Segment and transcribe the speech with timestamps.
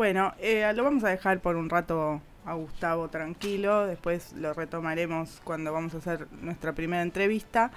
[0.00, 5.42] Bueno, eh, lo vamos a dejar por un rato a Gustavo tranquilo, después lo retomaremos
[5.44, 7.70] cuando vamos a hacer nuestra primera entrevista,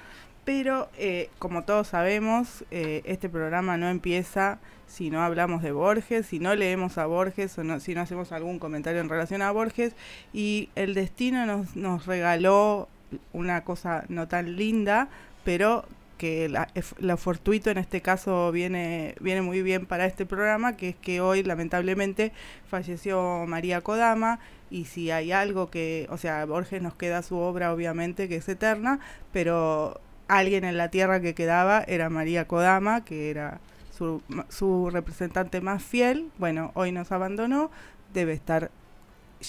[0.45, 6.27] pero eh, como todos sabemos, eh, este programa no empieza si no hablamos de Borges,
[6.27, 9.51] si no leemos a Borges o no, si no hacemos algún comentario en relación a
[9.51, 9.93] Borges,
[10.31, 12.87] y el destino nos, nos regaló
[13.33, 15.09] una cosa no tan linda,
[15.43, 15.83] pero
[16.23, 20.87] que la, lo fortuito en este caso viene, viene muy bien para este programa, que
[20.87, 22.31] es que hoy lamentablemente
[22.65, 24.39] falleció María Kodama
[24.71, 28.47] y si hay algo que, o sea, Borges nos queda su obra obviamente que es
[28.47, 29.01] eterna,
[29.33, 33.59] pero alguien en la tierra que quedaba era María Kodama, que era
[33.91, 37.69] su, su representante más fiel, bueno, hoy nos abandonó,
[38.13, 38.71] debe estar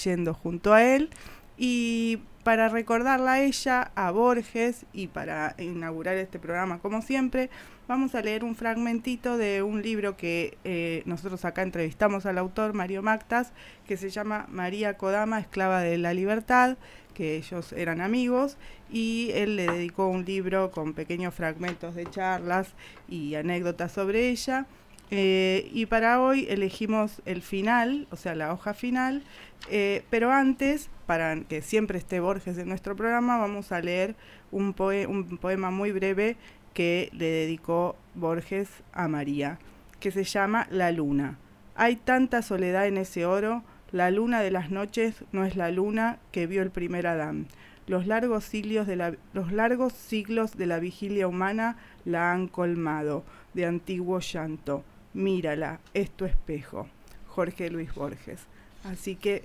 [0.02, 1.10] yendo junto a él.
[1.56, 7.48] Y para recordarla a ella, a Borges y para inaugurar este programa como siempre,
[7.88, 12.74] vamos a leer un fragmentito de un libro que eh, nosotros acá entrevistamos al autor,
[12.74, 13.52] Mario Mactas,
[13.88, 16.76] que se llama María Kodama, Esclava de la Libertad,
[17.14, 18.58] que ellos eran amigos,
[18.90, 22.74] y él le dedicó un libro con pequeños fragmentos de charlas
[23.08, 24.66] y anécdotas sobre ella.
[25.10, 29.22] Eh, y para hoy elegimos el final, o sea, la hoja final,
[29.70, 34.16] eh, pero antes, para que siempre esté Borges en nuestro programa, vamos a leer
[34.50, 36.36] un, poema muy breve
[36.72, 39.58] que le dedicó Borges a María,
[40.00, 41.38] que se llama La luna.
[41.74, 46.18] Hay tanta soledad en ese oro, la luna de las noches no es la luna
[46.32, 47.46] que vio el primer Adán.
[47.86, 53.24] Los largos, siglos de la, los largos siglos de la vigilia humana la han colmado
[53.52, 54.82] de antiguo llanto.
[55.12, 56.88] Mírala, es tu espejo.
[57.28, 58.40] Jorge Luis Borges.
[58.84, 59.44] Así que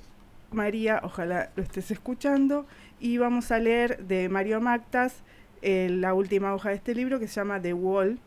[0.51, 2.65] María, ojalá lo estés escuchando.
[2.99, 5.23] Y vamos a leer de Mario Mactas
[5.61, 8.19] la última hoja de este libro que se llama The Wall.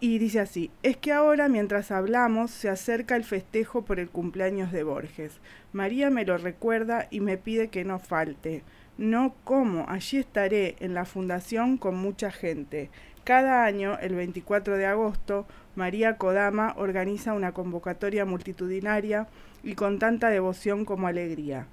[0.00, 4.72] Y dice así, es que ahora mientras hablamos se acerca el festejo por el cumpleaños
[4.72, 5.40] de Borges.
[5.72, 8.64] María me lo recuerda y me pide que no falte.
[8.98, 12.90] No como, allí estaré en la fundación con mucha gente.
[13.22, 19.28] Cada año, el 24 de agosto, María Kodama organiza una convocatoria multitudinaria
[19.62, 21.66] y con tanta devoción como alegría.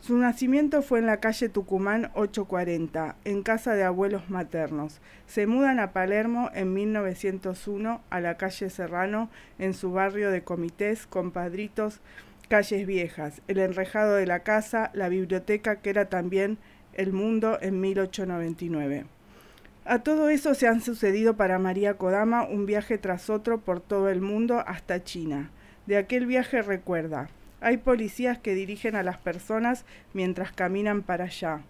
[0.00, 5.00] Su nacimiento fue en la calle Tucumán 840, en casa de abuelos maternos.
[5.26, 11.06] Se mudan a Palermo en 1901 a la calle Serrano, en su barrio de comités,
[11.06, 12.00] compadritos,
[12.48, 16.58] calles viejas, el enrejado de la casa, la biblioteca que era también
[16.92, 19.15] El Mundo en 1899.
[19.88, 24.08] A todo eso se han sucedido para María Kodama un viaje tras otro por todo
[24.08, 25.50] el mundo hasta China.
[25.86, 27.28] De aquel viaje recuerda,
[27.60, 31.60] hay policías que dirigen a las personas mientras caminan para allá.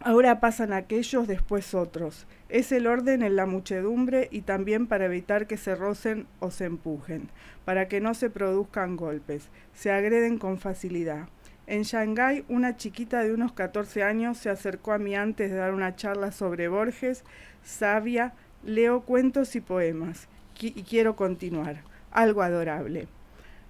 [0.00, 2.26] Ahora pasan aquellos, después otros.
[2.50, 6.66] Es el orden en la muchedumbre y también para evitar que se rocen o se
[6.66, 7.30] empujen,
[7.64, 11.28] para que no se produzcan golpes, se agreden con facilidad.
[11.70, 15.72] En Shanghái, una chiquita de unos 14 años se acercó a mí antes de dar
[15.72, 17.22] una charla sobre Borges,
[17.62, 20.26] sabia, leo cuentos y poemas,
[20.58, 21.84] y quiero continuar.
[22.10, 23.06] Algo adorable.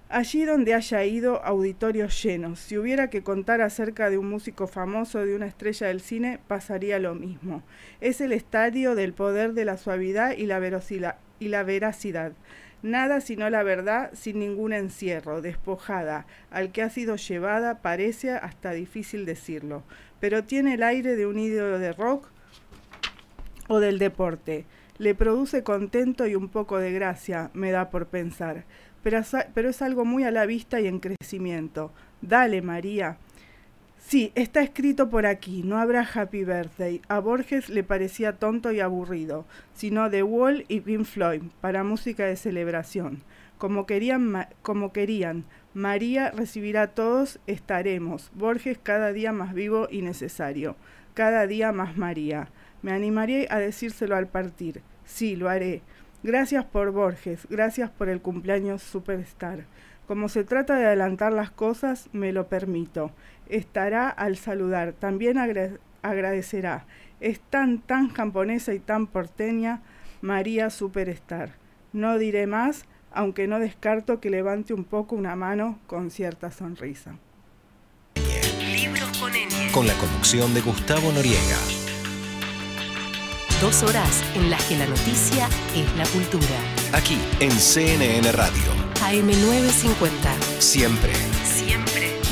[0.09, 2.59] Allí donde haya ido, auditorios llenos.
[2.59, 6.97] Si hubiera que contar acerca de un músico famoso, de una estrella del cine, pasaría
[6.97, 7.61] lo mismo.
[7.99, 12.31] Es el estadio del poder de la suavidad y la, y la veracidad.
[12.83, 18.71] Nada sino la verdad sin ningún encierro, despojada, al que ha sido llevada, parece hasta
[18.71, 19.83] difícil decirlo,
[20.19, 22.27] pero tiene el aire de un ídolo de rock
[23.67, 24.65] o del deporte.
[24.97, 28.65] Le produce contento y un poco de gracia, me da por pensar
[29.03, 31.91] pero, es algo muy a la vista y en crecimiento.
[32.21, 33.17] Dale, María.
[34.11, 36.99] Sí, está escrito por aquí, no habrá Happy Birthday.
[37.07, 42.25] A Borges le parecía tonto y aburrido, sino The Wall y Pink Floyd, para música
[42.25, 43.23] de celebración.
[43.57, 48.31] Como querían, como querían, María recibirá a todos, estaremos.
[48.33, 50.75] Borges cada día más vivo y necesario,
[51.13, 52.49] cada día más María.
[52.81, 54.81] Me animaré a decírselo al partir.
[55.05, 55.83] Sí, lo haré.
[56.21, 59.67] Gracias por Borges, gracias por el cumpleaños Superstar.
[60.11, 63.11] Como se trata de adelantar las cosas, me lo permito.
[63.51, 65.37] Estará al saludar, también
[66.01, 66.85] agradecerá.
[67.19, 69.81] Es tan, tan japonesa y tan porteña,
[70.21, 71.55] María Superstar.
[71.91, 77.17] No diré más, aunque no descarto que levante un poco una mano con cierta sonrisa.
[79.73, 81.57] con la conducción de Gustavo Noriega.
[83.59, 86.57] Dos horas en las que la noticia es la cultura.
[86.93, 88.71] Aquí en CNN Radio.
[89.01, 90.59] AM950.
[90.59, 91.40] Siempre.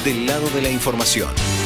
[0.03, 1.58] Del lado de la información.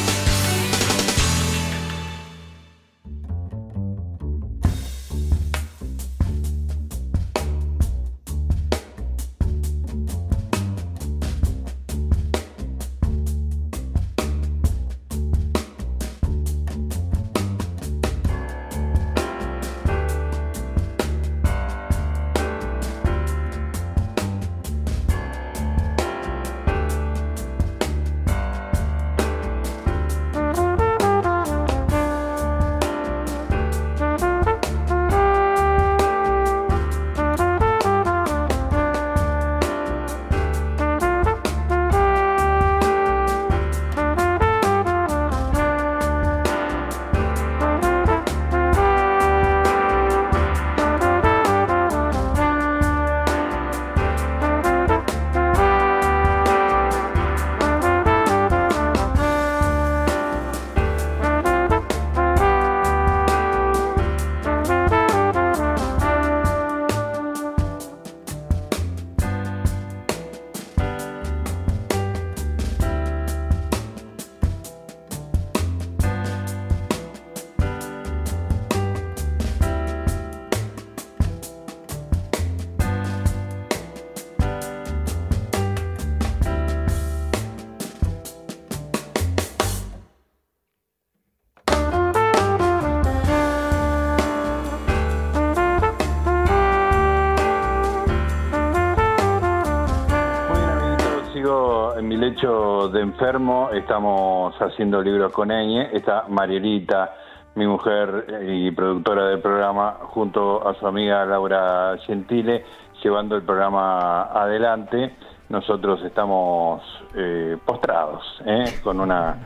[103.14, 105.84] Enfermo, estamos haciendo libros con ella.
[105.92, 107.14] Está Marielita,
[107.54, 112.64] mi mujer y productora del programa, junto a su amiga Laura Gentile,
[113.04, 115.14] llevando el programa adelante.
[115.48, 116.82] Nosotros estamos
[117.14, 118.64] eh, postrados, ¿eh?
[118.82, 119.36] con una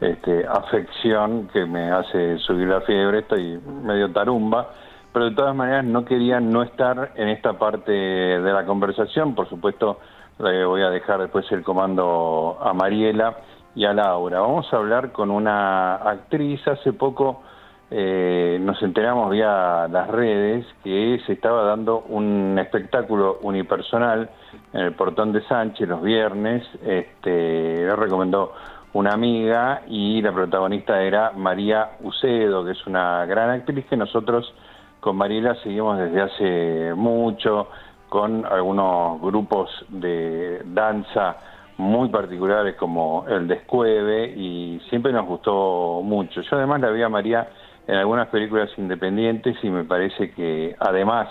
[0.00, 4.68] este, afección que me hace subir la fiebre, estoy medio tarumba,
[5.12, 9.48] pero de todas maneras no quería no estar en esta parte de la conversación, por
[9.48, 9.98] supuesto
[10.38, 13.38] voy a dejar después el comando a Mariela
[13.74, 14.40] y a Laura.
[14.40, 17.42] Vamos a hablar con una actriz, hace poco
[17.90, 24.28] eh, nos enteramos vía las redes que se estaba dando un espectáculo unipersonal
[24.72, 28.52] en el Portón de Sánchez los viernes, este, le recomendó
[28.92, 34.52] una amiga y la protagonista era María Ucedo, que es una gran actriz que nosotros
[34.98, 37.68] con Mariela seguimos desde hace mucho,
[38.08, 41.36] con algunos grupos de danza
[41.78, 46.40] muy particulares como el Descueve y siempre nos gustó mucho.
[46.40, 47.48] Yo además la vi a María
[47.86, 51.28] en algunas películas independientes y me parece que además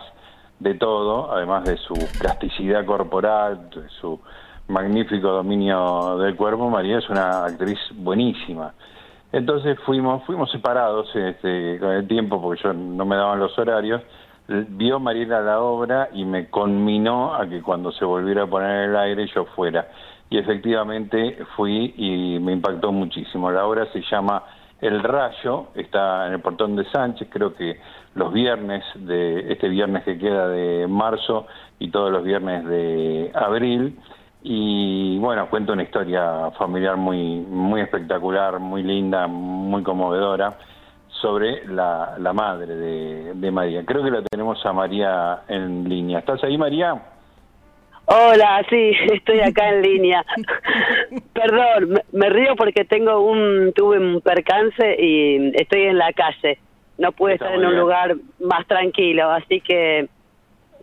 [0.59, 4.19] de todo, además de su plasticidad corporal, de su
[4.67, 8.73] magnífico dominio del cuerpo, María es una actriz buenísima.
[9.31, 14.01] Entonces fuimos, fuimos separados este, con el tiempo porque yo no me daban los horarios.
[14.47, 18.89] Vio Mariela la obra y me conminó a que cuando se volviera a poner en
[18.91, 19.87] el aire yo fuera.
[20.29, 23.49] Y efectivamente fui y me impactó muchísimo.
[23.49, 24.43] La obra se llama
[24.79, 27.79] El Rayo, está en el portón de Sánchez, creo que
[28.13, 31.47] los viernes de este viernes que queda de marzo
[31.79, 33.97] y todos los viernes de abril
[34.43, 40.55] y bueno, cuento una historia familiar muy, muy espectacular, muy linda, muy conmovedora
[41.21, 43.83] sobre la, la madre de, de, María.
[43.85, 46.19] Creo que la tenemos a María en línea.
[46.19, 46.95] ¿Estás ahí, María?
[48.05, 50.23] Hola, sí, estoy acá en línea.
[51.33, 56.59] Perdón, me, me, río porque tengo un tuve un percance y estoy en la calle.
[56.97, 60.07] No pude Está estar en un lugar más tranquilo, así que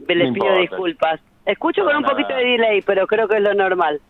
[0.08, 0.60] les No pido importa.
[0.60, 1.20] disculpas.
[1.46, 2.14] Escucho con un nada.
[2.14, 4.00] poquito de delay, pero creo que es lo normal.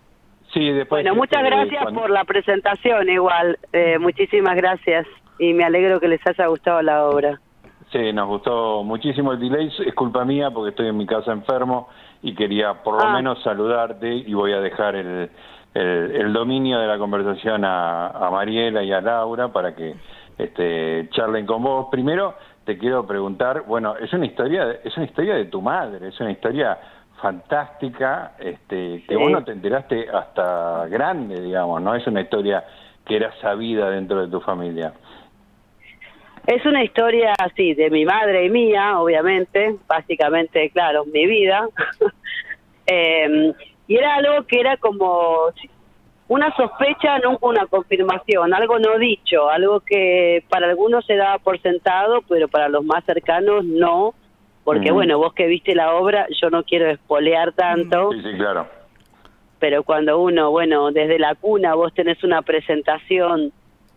[0.52, 1.02] Sí, después...
[1.02, 3.58] Bueno, muchas gracias cuando- por la presentación igual.
[3.72, 5.06] Eh, muchísimas gracias
[5.42, 7.40] y me alegro que les haya gustado la obra.
[7.90, 9.70] Sí, nos gustó muchísimo el delay.
[9.86, 11.88] Es culpa mía porque estoy en mi casa enfermo
[12.22, 13.12] y quería por lo Ah.
[13.12, 15.28] menos saludarte y voy a dejar el,
[15.74, 19.94] el, el dominio de la conversación a, a Mariela y a Laura para que
[20.38, 21.88] este, charlen con vos.
[21.90, 22.34] Primero
[22.64, 26.30] te quiero preguntar, bueno, es una historia, es una historia de tu madre, es una
[26.30, 26.78] historia
[27.20, 31.94] fantástica, este, que vos no te enteraste hasta grande, digamos, ¿no?
[31.94, 32.64] Es una historia
[33.04, 34.92] que era sabida dentro de tu familia.
[36.46, 41.68] Es una historia así de mi madre y mía, obviamente, básicamente, claro, mi vida.
[42.84, 43.52] Eh,
[43.86, 45.52] y era algo que era como
[46.26, 51.60] una sospecha, nunca una confirmación, algo no dicho, algo que para algunos se daba por
[51.62, 54.14] sentado, pero para los más cercanos no,
[54.64, 58.66] porque bueno, vos que viste la obra, yo no quiero espolear tanto, Sí, sí, claro.
[59.60, 63.52] pero cuando uno, bueno, desde la cuna vos tenés una presentación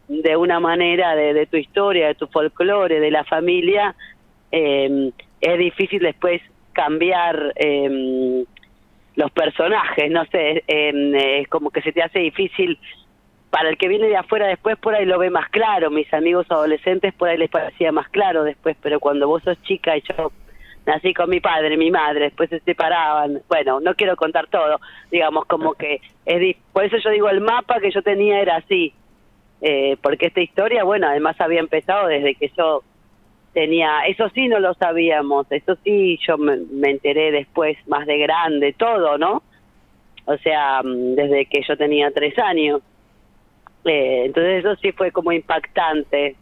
[0.08, 3.96] de una manera de, de tu historia, de tu folclore, de la familia,
[4.52, 6.42] eh, es difícil después
[6.74, 8.46] cambiar eh,
[9.16, 12.78] los personajes, no sé, eh, es como que se te hace difícil.
[13.50, 16.46] Para el que viene de afuera después por ahí lo ve más claro, mis amigos
[16.50, 20.32] adolescentes por ahí les parecía más claro después, pero cuando vos sos chica y yo
[20.86, 23.42] nací con mi padre, mi madre, después se separaban.
[23.48, 27.80] Bueno, no quiero contar todo, digamos, como que es por eso yo digo el mapa
[27.80, 28.94] que yo tenía era así,
[29.67, 32.84] eh, porque esta historia, bueno, además había empezado desde que yo
[33.51, 38.19] tenía, eso sí no lo sabíamos, eso sí yo me, me enteré después, más de
[38.19, 39.41] grande, todo, ¿no?
[40.25, 42.81] O sea, mm, desde que yo tenía tres años.
[43.86, 46.36] Eh, entonces eso sí fue como impactante.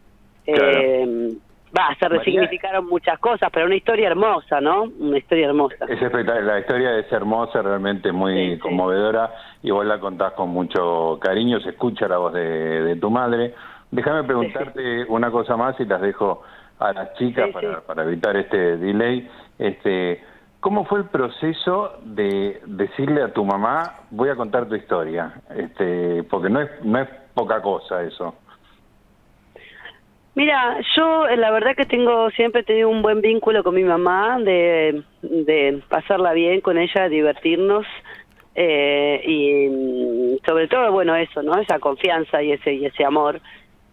[0.43, 0.79] Claro.
[0.81, 1.33] Eh,
[1.75, 4.83] Va, se María- resignificaron muchas cosas, pero una historia hermosa, ¿no?
[4.99, 5.75] Una historia hermosa.
[5.87, 8.59] Es espectacular, la historia es hermosa, realmente muy Sí, sí.
[8.59, 9.31] conmovedora
[9.63, 12.41] y vos la contás con mucho cariño, se escucha la voz de,
[12.83, 13.55] de tu madre.
[13.89, 16.43] Déjame preguntarte una cosa más y las dejo
[16.79, 19.27] a las chicas para, para evitar este delay.
[19.57, 20.23] Este,
[20.59, 25.33] ¿Cómo fue el proceso de decirle a tu mamá, voy a contar tu historia?
[25.55, 28.35] Este, porque no es, no es poca cosa eso.
[30.35, 33.83] Mira, yo eh, la verdad que tengo siempre he tenido un buen vínculo con mi
[33.83, 35.03] mamá, de,
[35.89, 37.85] pasarla bien con ella, divertirnos
[38.55, 41.59] eh, y mm, sobre todo, bueno, eso, ¿no?
[41.59, 43.41] Esa confianza y ese y ese amor.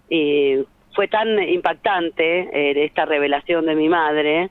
[0.09, 4.51] Y fue tan impactante eh, esta revelación de mi madre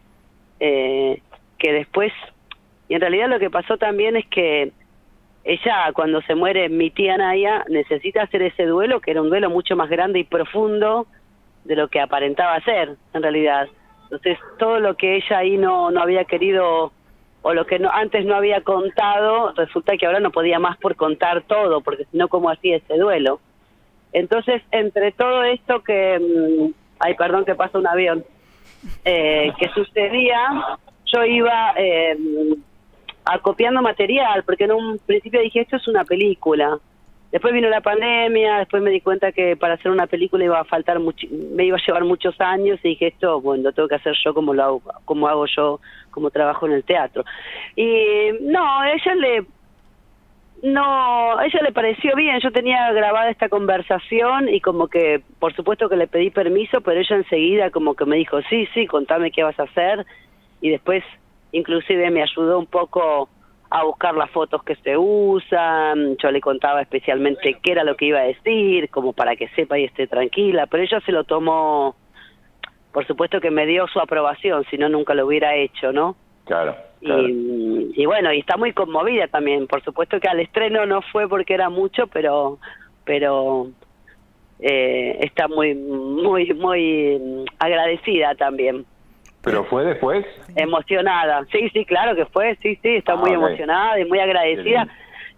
[0.60, 1.22] eh,
[1.58, 2.14] que después,
[2.88, 4.72] y en realidad lo que pasó también es que
[5.44, 9.50] ella cuando se muere mi tía Naya necesita hacer ese duelo, que era un duelo
[9.50, 11.08] mucho más grande y profundo
[11.64, 13.68] de lo que aparentaba ser en realidad.
[14.04, 16.92] Entonces todo lo que ella ahí no, no había querido
[17.42, 20.96] o lo que no, antes no había contado, resulta que ahora no podía más por
[20.96, 23.40] contar todo, porque si no, ¿cómo hacía ese duelo?
[24.12, 26.20] Entonces, entre todo esto que...
[26.20, 28.26] mm, ay, perdón que pasa un avión.
[29.06, 32.18] Eh, que sucedía, yo iba eh,
[33.26, 36.78] acopiando material, porque en un principio dije, esto es una película.
[37.32, 40.64] Después vino la pandemia, después me di cuenta que para hacer una película iba a
[40.64, 44.16] faltar me iba a llevar muchos años y dije esto, bueno, lo tengo que hacer
[44.24, 47.24] yo como lo hago, como hago yo, como trabajo en el teatro.
[47.76, 49.46] Y no, ella le
[50.62, 55.56] no, a ella le pareció bien, yo tenía grabada esta conversación y como que, por
[55.56, 59.32] supuesto que le pedí permiso, pero ella enseguida como que me dijo, sí, sí, contame
[59.32, 60.06] qué vas a hacer
[60.62, 61.04] y después
[61.52, 63.30] inclusive me ayudó un poco
[63.70, 68.06] a buscar las fotos que se usan, yo le contaba especialmente qué era lo que
[68.06, 71.96] iba a decir, como para que sepa y esté tranquila, pero ella se lo tomó,
[72.92, 76.16] por supuesto que me dio su aprobación, si no nunca lo hubiera hecho, ¿no?
[76.46, 77.28] Claro, claro.
[77.30, 79.68] Y, y bueno, y está muy conmovida también.
[79.68, 82.58] Por supuesto que al estreno no fue porque era mucho, pero
[83.06, 83.68] pero
[84.60, 88.84] eh, está muy muy muy agradecida también,
[89.44, 90.26] ¿Pero fue después?
[90.56, 91.46] emocionada.
[91.52, 92.56] Sí, sí, claro que fue.
[92.62, 93.36] Sí, sí, está Ah, muy ok.
[93.38, 94.88] emocionada y muy agradecida.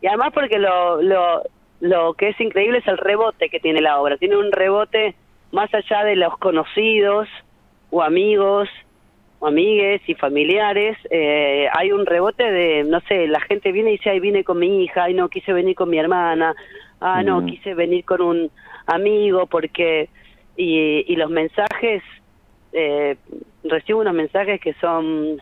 [0.01, 1.43] Y además porque lo lo
[1.79, 4.17] lo que es increíble es el rebote que tiene la obra.
[4.17, 5.15] Tiene un rebote
[5.51, 7.27] más allá de los conocidos
[7.89, 8.69] o amigos
[9.39, 13.93] o amigues y familiares, eh, hay un rebote de, no sé, la gente viene y
[13.97, 16.53] dice, ay, vine con mi hija, ay, no, quise venir con mi hermana,
[16.99, 17.45] ah, no, Mm.
[17.47, 18.51] quise venir con un
[18.85, 20.09] amigo, porque,
[20.55, 22.03] y, y los mensajes,
[22.71, 23.15] eh,
[23.63, 25.41] recibo unos mensajes que son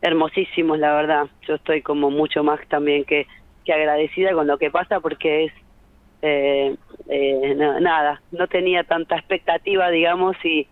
[0.00, 1.26] hermosísimos, la verdad.
[1.46, 3.26] Yo estoy como mucho más también que,
[3.64, 5.52] que agradecida con lo que pasa porque es,
[6.22, 6.76] eh,
[7.08, 10.68] eh, na- nada, no tenía tanta expectativa, digamos, y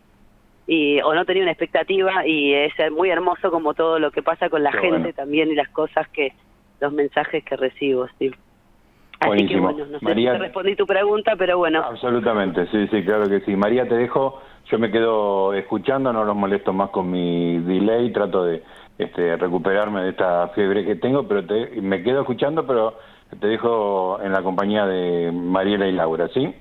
[0.70, 4.50] y o no tenía una expectativa y es muy hermoso como todo lo que pasa
[4.50, 5.12] con la Qué gente bueno.
[5.14, 6.34] también y las cosas que
[6.78, 8.30] los mensajes que recibo sí
[9.18, 9.62] así que Buenísimo.
[9.72, 13.30] bueno no sé María- si te respondí tu pregunta pero bueno Absolutamente, sí, sí, claro
[13.30, 13.56] que sí.
[13.56, 18.44] María, te dejo, yo me quedo escuchando, no los molesto más con mi delay, trato
[18.44, 18.62] de
[18.98, 22.98] este, recuperarme de esta fiebre que tengo, pero te, me quedo escuchando, pero
[23.40, 26.54] te dejo en la compañía de Mariela y Laura, ¿sí?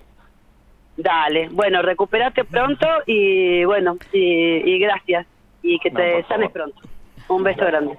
[0.98, 5.28] dale bueno recuperate pronto y bueno y, y gracias.
[5.62, 6.82] Y que No, te por sanes pronto.
[7.30, 7.98] Un beso grande.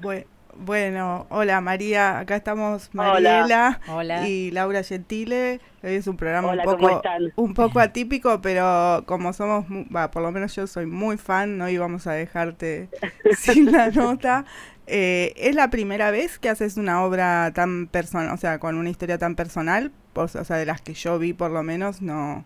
[0.00, 0.26] Bue-
[0.56, 3.12] Bueno, hola María, acá estamos Hola.
[3.12, 4.28] Mariela Hola.
[4.28, 5.60] y Laura Gentile.
[5.82, 7.02] Hoy es un programa Hola, un ¿cómo poco
[7.36, 11.58] un poco atípico, pero como somos, mu- va, por lo menos yo soy muy fan,
[11.58, 12.88] no íbamos a dejarte
[13.36, 14.44] sin la nota.
[14.86, 18.90] Eh, ¿Es la primera vez que haces una obra tan personal, o sea, con una
[18.90, 19.92] historia tan personal?
[20.14, 22.44] O, o sea, de las que yo vi por lo menos, no,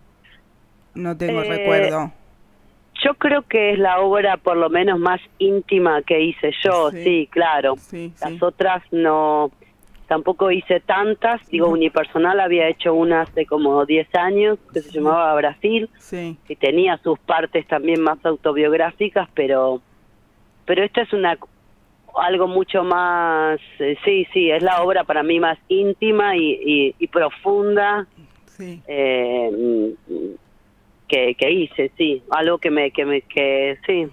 [0.95, 2.13] no tengo Eh, recuerdo.
[3.05, 7.03] Yo creo que es la obra por lo menos más íntima que hice yo Sí.
[7.05, 8.39] sí, claro Sí, Las sí.
[8.41, 9.51] otras no,
[10.09, 15.35] tampoco hice tantas, digo, unipersonal había hecho una hace como 10 años que se llamaba
[15.35, 15.89] Brasil
[16.49, 19.81] y tenía sus partes también más autobiográficas, pero
[20.65, 21.39] pero esta es una
[22.21, 26.95] algo mucho más, eh, sí, sí, es la obra para mí más íntima y, y,
[26.99, 28.07] y profunda
[28.47, 28.83] sí.
[28.89, 29.95] eh,
[31.09, 34.07] que, que hice, sí, algo que me, que me, que sí,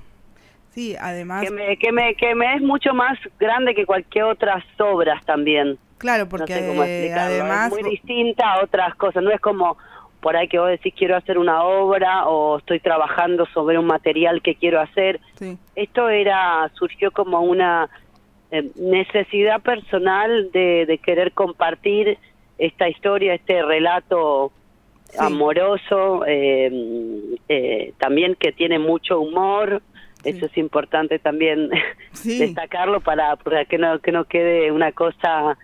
[0.71, 4.63] Sí, además, que me, que me, que me es mucho más grande que cualquier otras
[4.79, 5.77] obras también.
[5.97, 7.33] claro, No porque sé cómo explicarlo.
[7.43, 7.71] además...
[7.71, 9.23] es muy distinta a otras cosas.
[9.23, 9.77] No es como
[10.19, 14.41] por ahí que vos decís quiero hacer una obra o estoy trabajando sobre un material
[14.41, 15.21] que quiero hacer.
[15.35, 17.89] Sí, Esto era surgió como una
[18.51, 22.17] eh, necesidad personal de, de querer compartir
[22.57, 24.51] esta historia, este relato
[25.17, 25.23] Sí.
[25.25, 26.71] amoroso, eh,
[27.49, 29.81] eh, también que tiene mucho humor.
[30.23, 30.29] Sí.
[30.29, 31.69] Eso es importante también
[32.13, 32.39] sí.
[32.39, 35.57] destacarlo para, para que no que no quede una cosa.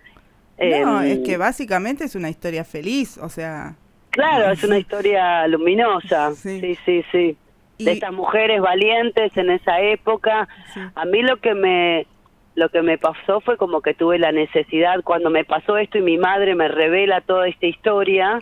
[0.58, 3.74] No, eh, es que básicamente es una historia feliz, o sea,
[4.10, 6.32] Claro, es una historia luminosa.
[6.34, 6.60] Sí.
[6.60, 7.36] Sí, sí, sí.
[7.78, 10.46] Y- De estas mujeres valientes en esa época.
[10.74, 10.80] Sí.
[10.94, 12.06] A mí lo que me
[12.54, 16.02] lo que me pasó fue como que tuve la necesidad cuando me pasó esto y
[16.02, 18.40] mi madre me revela toda esta historia.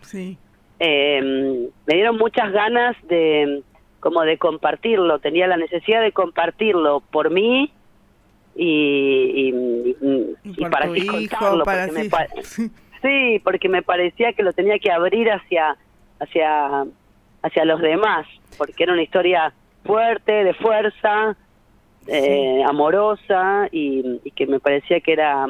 [0.81, 1.21] Eh,
[1.87, 3.63] me dieron muchas ganas de
[4.01, 5.19] como de compartirlo.
[5.19, 7.71] Tenía la necesidad de compartirlo por mí
[8.57, 11.65] y, y, y- y y por para así contarlo.
[11.65, 12.09] para porque
[12.45, 12.71] sí,
[13.03, 15.77] sí, porque me parecía que lo tenía que abrir hacia
[16.19, 16.85] hacia
[17.43, 18.27] hacia los demás,
[18.59, 19.53] porque era una historia
[19.85, 21.37] fuerte, de fuerza,
[22.07, 25.47] eh, amorosa y, y que me parecía que era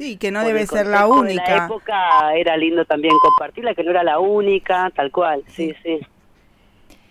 [0.00, 1.56] Sí, que no debe ser la contexto de única.
[1.58, 6.00] la época era lindo también compartirla, que no era la única, tal cual, sí, sí.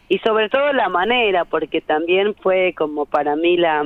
[0.08, 3.86] Y sobre todo la manera, porque también fue como para mí la,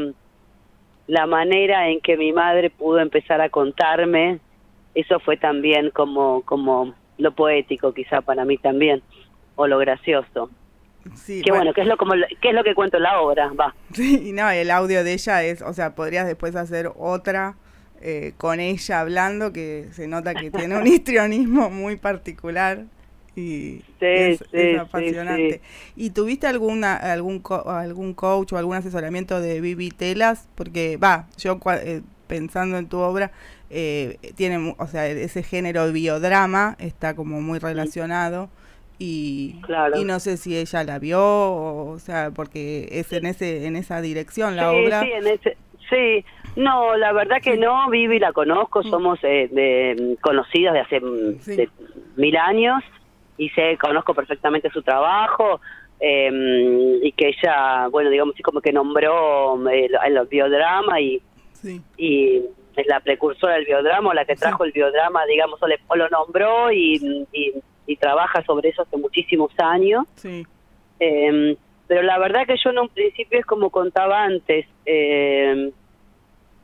[1.07, 4.39] la manera en que mi madre pudo empezar a contarme,
[4.95, 9.03] eso fue también como, como lo poético quizá para mí también,
[9.55, 10.49] o lo gracioso.
[11.15, 13.51] Sí, Que bueno, que es lo como que es lo que cuento en la obra,
[13.51, 13.75] va.
[13.91, 17.57] Sí, y no, el audio de ella es, o sea, podrías después hacer otra
[18.03, 22.85] eh, con ella hablando, que se nota que tiene un histrionismo muy particular
[23.35, 23.81] y
[24.13, 25.61] es, sí, es sí, apasionante.
[25.95, 30.47] ¿Y tuviste alguna algún co- algún coach o algún asesoramiento de Vivi Telas?
[30.55, 33.31] Porque, va, yo eh, pensando en tu obra,
[33.69, 38.49] eh, tiene, o sea, ese género biodrama está como muy relacionado.
[38.99, 39.99] Y, Claro.
[39.99, 43.75] y no sé si ella la vio, o, o sea, porque es en ese en
[43.75, 45.01] esa dirección la obra.
[45.01, 45.57] Sí, en ese-
[45.93, 46.25] sí.
[46.55, 51.39] no, la verdad que no, Vivi la conozco, somos eh, de, conocidas de hace mm,
[51.39, 51.55] Sí.
[51.55, 51.69] de
[52.15, 52.83] mil años
[53.37, 55.59] y sé, conozco perfectamente su trabajo
[55.99, 61.21] eh, y que ella, bueno, digamos así como que nombró eh, el, el biodrama y,
[61.53, 62.41] Sí, y
[62.75, 65.95] es la precursora del biodrama o la que trajo el biodrama, digamos, o, le- o
[65.95, 67.53] lo nombró y, y,
[67.87, 70.03] y trabaja sobre eso hace muchísimos años.
[70.15, 70.45] sí,
[70.99, 71.55] Eh,
[71.87, 75.71] pero la verdad que yo en un principio es como contaba antes, eh,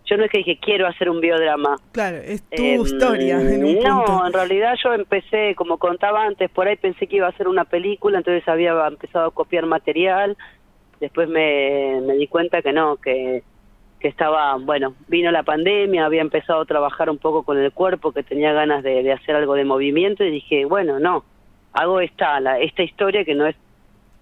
[0.09, 1.75] yo no es que dije quiero hacer un biodrama.
[1.91, 4.25] claro, es tu Eh, historia en un no, punto.
[4.27, 7.65] en realidad yo empecé, como contaba antes, por ahí pensé que iba a hacer una
[7.65, 10.35] película, entonces había empezado a copiar material,
[10.99, 13.43] después me, me di cuenta que no, que,
[13.99, 18.11] que estaba, bueno, vino la pandemia, había empezado a trabajar un poco con el cuerpo,
[18.11, 21.23] que tenía ganas de, de hacer algo de movimiento y dije, bueno, no,
[21.73, 23.55] hago esta, la, esta historia que no es,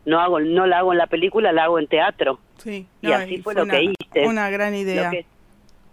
[0.05, 2.39] no hago, no la hago en la película, la hago en teatro.
[2.57, 4.25] Sí, y así fue lo una, que hice.
[4.27, 5.11] Una gran idea.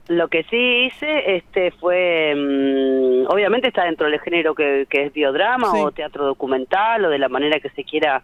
[0.08, 5.12] Lo que, sí hice este fue, mm, obviamente está dentro del género que, que es
[5.14, 5.78] biodrama Sí.
[5.80, 8.22] o teatro documental o de la manera que se quiera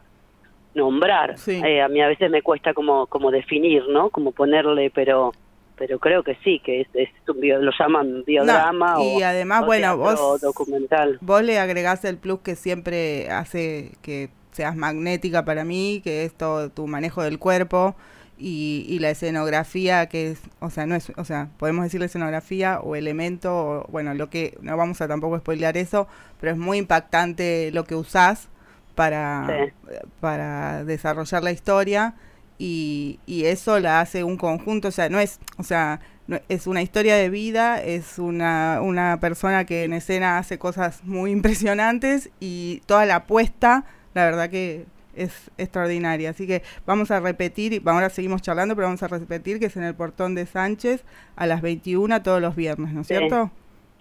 [0.75, 1.39] nombrar.
[1.39, 1.61] Sí.
[1.65, 4.11] Eh, a mí a veces me cuesta como, como definir, ¿no?
[4.11, 5.33] Como ponerle, pero
[5.77, 9.27] pero creo que sí, que es, es un bio- lo llaman biodrama No, y o,
[9.27, 11.17] además, o bueno, vos- documental.
[11.23, 16.35] Vos le agregás el plus que siempre hace que seas magnética para mí, que es
[16.35, 17.97] todo tu manejo del cuerpo
[18.41, 22.81] y, y la escenografía, que es, o sea, no es, o sea, podemos decirle escenografía
[22.81, 26.09] o elemento, o, bueno, lo que, no vamos a tampoco spoilear eso,
[26.41, 28.49] pero es muy impactante lo que usás
[28.95, 29.95] para, Sí.
[30.21, 32.15] para desarrollar la historia
[32.59, 36.67] y, y eso la hace un conjunto, o sea, no es, o sea, no- es
[36.67, 42.31] una historia de vida, es una, una persona que en escena hace cosas muy impresionantes
[42.41, 46.31] y toda la apuesta, la verdad que es extraordinaria.
[46.31, 49.85] Así que vamos a repetir, ahora seguimos charlando, pero vamos a repetir que es en
[49.85, 51.05] el portón de Sánchez
[51.37, 53.15] a las 21 todos los viernes, ¿no es Sí.
[53.17, 53.51] cierto?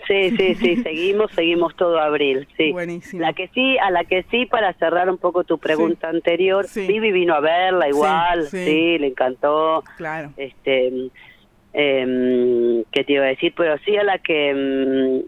[0.08, 2.72] Sí, sí, sí, seguimos, seguimos todo abril, sí.
[2.72, 3.22] Buenísimo.
[3.22, 6.88] La que sí, a la que sí, para cerrar un poco tu pregunta anterior, Sí.
[6.88, 8.64] Vivi vino a verla igual, sí.
[8.64, 10.32] sí, le encantó, Claro.
[10.38, 11.10] este,
[11.74, 13.54] em, ¿qué te iba a decir?
[13.56, 15.22] Pero sí a la que em,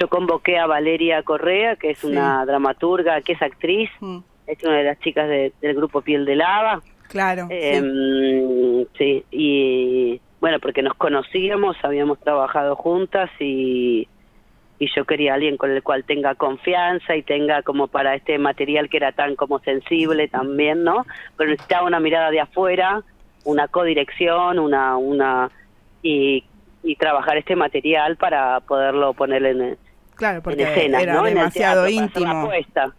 [0.00, 4.78] yo convoqué a Valeria Correa, que es una dramaturga, que es actriz, Mm, es una
[4.78, 7.46] de las chicas de- del grupo Piel de Lava, Claro.
[7.48, 7.54] sí.
[7.58, 14.06] Em, sí, y bueno, porque nos conocíamos, habíamos trabajado juntas y,
[14.78, 18.36] y yo quería a alguien con el cual tenga confianza y tenga como para este
[18.38, 21.06] material que era tan como sensible también, ¿no?
[21.36, 23.02] Pero necesitaba una mirada de afuera,
[23.44, 25.50] una codirección, una, una,
[26.02, 26.44] y,
[26.82, 29.78] y trabajar este material para poderlo poner en,
[30.16, 31.20] Claro, porque en era ¿no?
[31.22, 32.50] En el demasiado teatro, íntimo.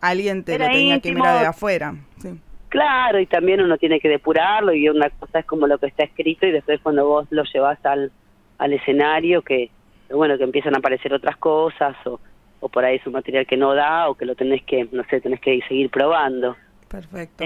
[0.01, 1.95] Alguien te Era lo tenía que mirar de afuera.
[2.21, 2.39] Sí.
[2.69, 6.03] Claro, y también uno tiene que depurarlo y una cosa es como lo que está
[6.03, 8.11] escrito y después cuando vos lo llevas al,
[8.57, 9.69] al escenario que,
[10.09, 12.19] bueno, que empiezan a aparecer otras cosas o,
[12.59, 15.03] o por ahí es un material que no da o que lo tenés que, no
[15.09, 16.57] sé, tenés que seguir probando.
[16.89, 17.43] Perfecto.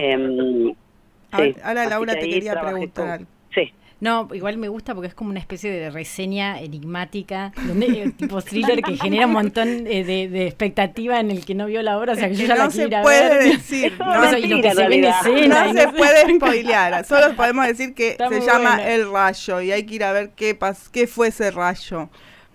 [1.31, 3.27] Ahora- sí, ahora, Laura, que te quería preguntar con-.
[3.53, 8.11] Sí, No, igual me gusta porque es como una especie de reseña enigmática, donde, eh,
[8.17, 11.81] tipo thriller que genera un montón eh, de, de expectativa en el que no vio
[11.81, 13.43] la obra, o sea que yo ya no la se quiero ir a puede ver.
[13.57, 15.15] decir, no, Eso, y que se ve en realidad.
[15.27, 15.63] escena.
[15.65, 15.87] no y se sé.
[15.89, 17.05] puede spoilear.
[17.05, 18.89] Solo podemos decir que Está se llama buena.
[18.89, 22.09] El Rayo y hay que ir a ver qué, pas qué fue ese rayo.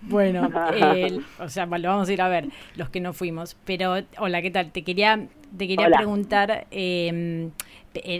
[0.06, 3.56] Bueno, eh, o sea, lo vamos a ir a ver, los que no fuimos.
[3.64, 4.70] Pero, hola, ¿qué tal?
[4.70, 5.26] Te quería,
[5.56, 5.96] te quería Hola.
[5.96, 7.48] preguntar, eh,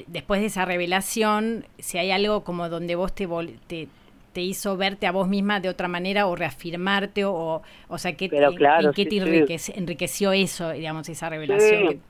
[0.07, 3.27] después de esa revelación, si hay algo como donde vos te,
[3.67, 3.89] te,
[4.33, 8.29] te hizo verte a vos misma de otra manera o reafirmarte, o, o sea, ¿qué,
[8.29, 9.21] Pero claro, en qué sí, te sí.
[9.21, 11.93] enriquece- enriqueció eso, digamos, esa revelación?
[11.93, 12.01] Sí.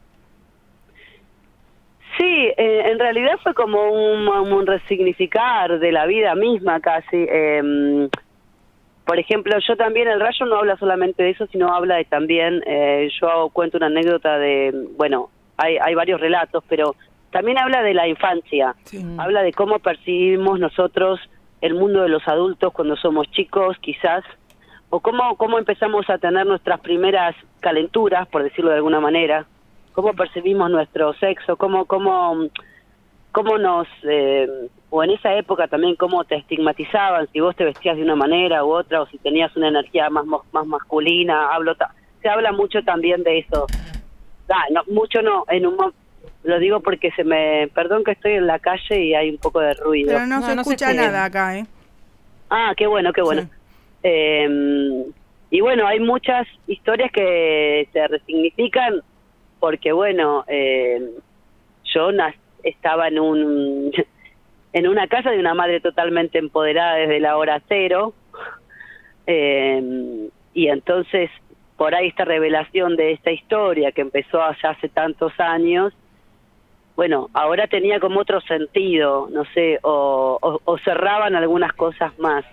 [2.16, 2.24] Sí,
[2.56, 7.26] eh, en realidad fue como un, un resignificar de la vida misma casi.
[7.28, 8.08] Eh,
[9.04, 12.62] por ejemplo, yo también, el rayo no habla solamente de eso, sino habla de también,
[12.66, 16.94] eh, yo cuento una anécdota de, bueno, hay, hay varios relatos, pero
[17.34, 18.76] también habla de la infancia,
[19.18, 21.18] habla de cómo percibimos nosotros
[21.60, 24.22] el mundo de los adultos cuando somos chicos, quizás,
[24.88, 29.46] o cómo, cómo empezamos a tener nuestras primeras calenturas, por decirlo de alguna manera,
[29.94, 32.46] cómo percibimos nuestro sexo, cómo, cómo,
[33.32, 33.88] cómo nos...
[34.04, 38.14] Eh, o en esa época también cómo te estigmatizaban, si vos te vestías de una
[38.14, 41.74] manera u otra, o si tenías una energía más más masculina, hablo
[42.22, 43.66] se habla mucho también de eso.
[44.48, 45.76] Ah, no, mucho no, en un
[46.44, 49.60] lo digo porque se me, perdón que estoy en la calle y hay un poco
[49.60, 50.12] de ruido.
[50.12, 51.66] Pero no, se escucha nada acá, ¿eh?
[52.50, 53.48] Ah, qué bueno, qué bueno.
[54.02, 55.06] Eh,
[55.50, 59.00] y bueno, hay muchas historias que se resignifican
[59.58, 61.00] porque bueno, eh,
[61.94, 62.10] yo
[62.62, 63.92] estaba en un
[64.74, 68.12] en una casa de una madre totalmente empoderada desde la hora cero.
[69.26, 71.30] Eh, y entonces,
[71.76, 75.94] por ahí esta revelación de esta historia que empezó allá hace tantos años,
[76.96, 82.44] bueno, ahora tenía como otro sentido, no sé, o, cerraban algunas cosas más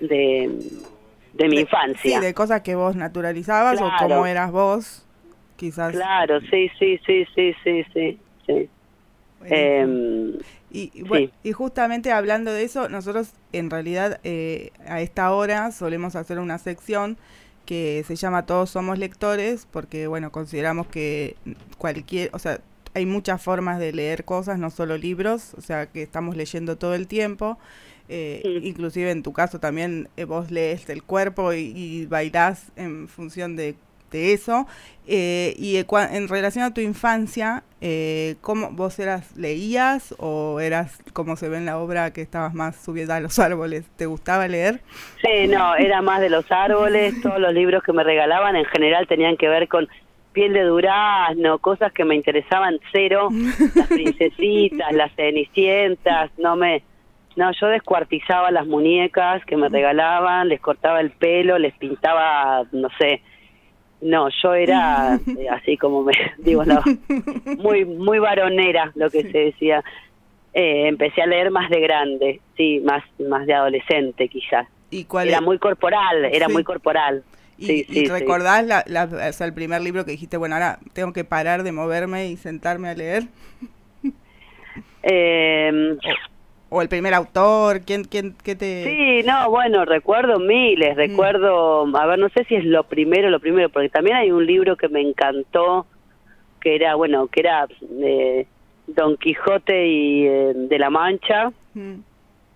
[0.00, 0.50] de,
[1.32, 2.18] de mi infancia.
[2.18, 5.06] Sí, de cosas que vos naturalizabas o cómo eras vos,
[5.56, 5.92] quizás.
[5.92, 8.18] Claro, sí, sí, sí, sí, sí, sí.
[8.46, 8.70] sí.
[10.70, 16.16] Y, bueno, y justamente hablando de eso, nosotros en realidad eh, a esta hora solemos
[16.16, 17.16] hacer una sección
[17.64, 21.36] que se llama Todos somos lectores, porque bueno, consideramos que
[21.78, 22.60] cualquier, o sea,
[22.94, 26.94] hay muchas formas de leer cosas, no solo libros, o sea, que estamos leyendo todo
[26.94, 27.58] el tiempo.
[28.08, 33.08] Eh, inclusive en tu caso también eh, vos lees el cuerpo y, y bailás en
[33.08, 33.76] función de
[34.14, 34.66] de eso.
[35.06, 41.36] Eh, y en relación a tu infancia, eh, ¿cómo vos eras, leías o eras, como
[41.36, 43.84] se ve en la obra, que estabas más subida a los árboles?
[43.96, 44.80] ¿Te gustaba leer?
[45.20, 47.20] Sí, no, era más de los árboles.
[47.20, 49.88] Todos los libros que me regalaban en general tenían que ver con
[50.34, 53.30] piel de durazno, cosas que me interesaban cero,
[53.74, 56.82] las princesitas, las cenicientas, no me...
[57.36, 62.88] No, yo descuartizaba las muñecas que me regalaban, les cortaba el pelo, les pintaba, no
[62.96, 63.22] sé,
[64.04, 66.82] no, yo era eh, así como me digo, no,
[67.58, 69.82] muy muy varonera lo que se decía.
[70.52, 74.68] Eh, empecé a leer más de grande, sí, más más de adolescente quizás.
[74.90, 77.24] ¿Y cuál era muy corporal, era muy corporal.
[77.56, 81.12] ¿Y, sí, y recordás la, o sea, el primer libro que dijiste, bueno, ahora tengo
[81.12, 83.24] que parar de moverme y sentarme a leer?
[85.06, 85.98] Eh,
[86.74, 87.82] o el primer autor?
[87.82, 88.82] ¿Quién, quién, qué te...?
[88.82, 90.98] Sí, no, bueno, recuerdo miles, mm.
[90.98, 94.44] recuerdo, a ver, no sé si es lo primero, lo primero, porque también hay un
[94.44, 95.86] libro que me encantó,
[96.60, 97.68] que era, bueno, que era
[98.02, 98.46] eh,
[98.88, 101.94] Don Quijote y eh, de la Mancha, mm.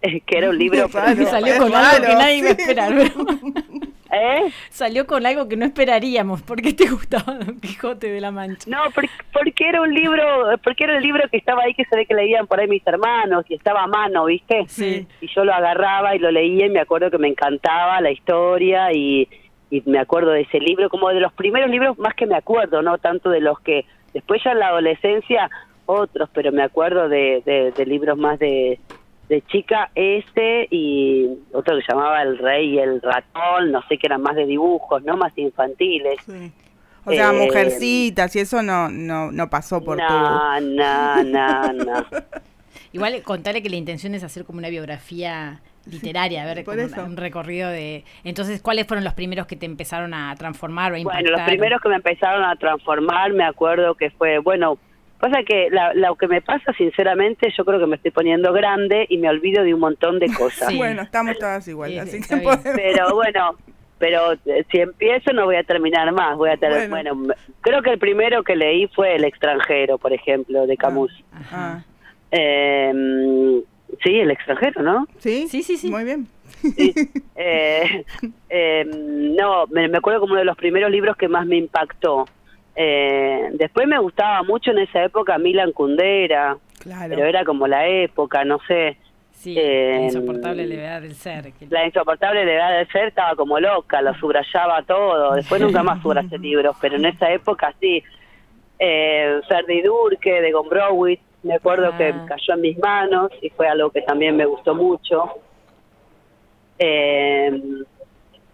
[0.27, 0.89] que era un libro...
[0.91, 3.05] salió con algo que nadie me esperaba.
[4.11, 4.51] ¿Eh?
[4.71, 6.43] Salió con algo que no esperaríamos.
[6.43, 8.71] ¿Por qué te gustaba Don Quijote de la Mancha?
[8.71, 10.23] No, porque, porque, era un libro,
[10.65, 12.87] porque era el libro que estaba ahí que se ve que leían por ahí mis
[12.87, 14.65] hermanos y estaba a mano, ¿viste?
[14.69, 15.07] Sí.
[15.21, 18.93] Y yo lo agarraba y lo leía y me acuerdo que me encantaba la historia
[18.93, 19.29] y,
[19.71, 22.81] y me acuerdo de ese libro como de los primeros libros más que me acuerdo,
[22.83, 25.51] no tanto de los que después ya en la adolescencia
[25.85, 28.79] otros, pero me acuerdo de, de libros más de
[29.29, 34.07] de chica ese y otro que llamaba El Rey y el Ratón, no sé, que
[34.07, 35.17] eran más de dibujos, ¿no?
[35.17, 36.17] Más infantiles.
[37.05, 42.07] O sea, eh, mujercitas y eso no, no, no pasó por no, No, no, no.
[42.93, 46.65] Igual contarle que la intención es hacer como una biografía literaria, a ver,
[46.99, 48.05] un, recorrido de...
[48.25, 51.23] Entonces, ¿cuáles fueron los primeros que te empezaron a transformar o a impactar?
[51.23, 54.79] Bueno, los primeros que me empezaron a transformar, me acuerdo que fue, bueno,
[55.19, 59.19] Pasa que lo que me pasa, sinceramente, yo creo que me estoy poniendo grande y
[59.19, 60.73] me olvido de un montón de cosas.
[60.77, 62.37] Bueno, estamos todas igual, así que
[62.77, 63.57] Pero bueno,
[63.99, 66.37] pero eh, si empiezo no voy a terminar más.
[66.37, 67.21] Voy a tener, bueno.
[67.61, 71.13] creo que el primero que leí fue El extranjero, por ejemplo, de Camus.
[71.51, 71.83] Ah,
[72.31, 72.93] eh,
[74.03, 75.07] sí, El extranjero, ¿no?
[75.19, 75.91] Sí, sí, sí, sí.
[75.91, 76.27] Muy bien.
[77.41, 78.05] Eh,
[78.49, 82.27] em, no, me, me acuerdo como uno de los primeros libros que más me impactó.
[82.81, 86.57] Eh, después me gustaba mucho en esa época Milan Kundera,
[87.09, 88.97] pero era como la época, no sé.
[89.33, 91.53] Sí, la eh, insoportable levedad del ser.
[91.71, 95.35] La insoportable levedad del ser estaba como loca, lo subrayaba todo.
[95.35, 98.01] Después nunca más subrayé libros, pero en esa época sí.
[98.79, 102.27] Eh, Ferdi Durke de Gombrowicz, me acuerdo que ah.
[102.29, 105.41] cayó en mis manos y fue algo que también me gustó mucho.
[106.79, 107.61] Eh,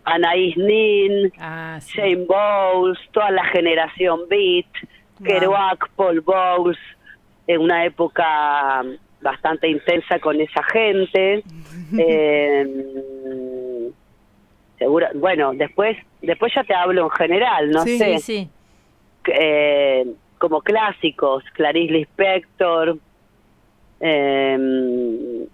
[0.05, 4.67] Anaïs Nin, ah, Shane Bowles, toda la generación Beat,
[5.25, 6.79] Kerouac, Paul Bowles,
[7.47, 8.83] en una época
[9.23, 11.43] bastante intensa con esa gente.
[11.99, 13.91] eh,
[15.15, 17.99] bueno, después después ya te hablo en general, no Sí.
[17.99, 18.51] sé, Sí, sí.
[19.33, 20.05] eh,
[20.39, 22.99] como clásicos, Clarice Lispector,
[24.01, 25.47] eh,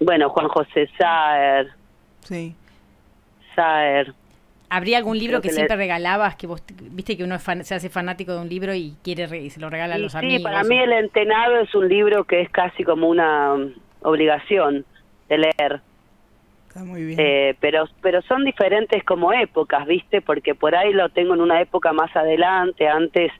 [0.00, 1.68] bueno, Juan José Saer,
[2.22, 2.54] Sí.
[3.60, 4.12] Saer,
[4.72, 7.42] ¿Habría algún libro Creo que, que le- siempre regalabas, que vos, viste que uno es
[7.42, 9.98] fan- se hace fanático de un libro y quiere re- y se lo regala a
[9.98, 10.42] los sí, amigos?
[10.44, 14.84] para mí El Entenado es un libro que es casi como una um, obligación
[15.28, 15.80] de leer.
[16.68, 17.18] Está muy bien.
[17.20, 20.20] Eh, pero pero son diferentes como épocas, ¿viste?
[20.22, 23.32] Porque por ahí lo tengo en una época más adelante, antes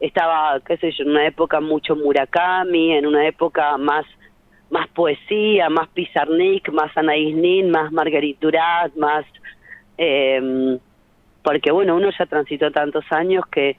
[0.00, 4.06] estaba, qué sé yo, en una época mucho Murakami, en una época más
[4.72, 9.24] más poesía, más Pizarnik, más Anaïs Nin, más Marguerite Duras, más
[9.98, 10.78] eh,
[11.44, 13.76] porque bueno, uno ya transitó tantos años que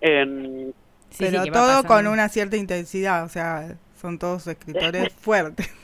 [0.00, 0.70] eh,
[1.10, 1.88] Sí, sí, Pero que todo pasando.
[1.88, 5.74] con una cierta intensidad, o sea, son todos escritores fuertes.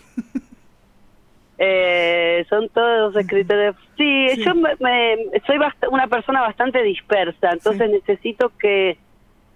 [1.56, 3.74] Eh, son todos escritores.
[3.96, 4.44] Sí, Sí.
[4.44, 8.98] yo me, me- soy bast- una persona bastante dispersa, entonces necesito que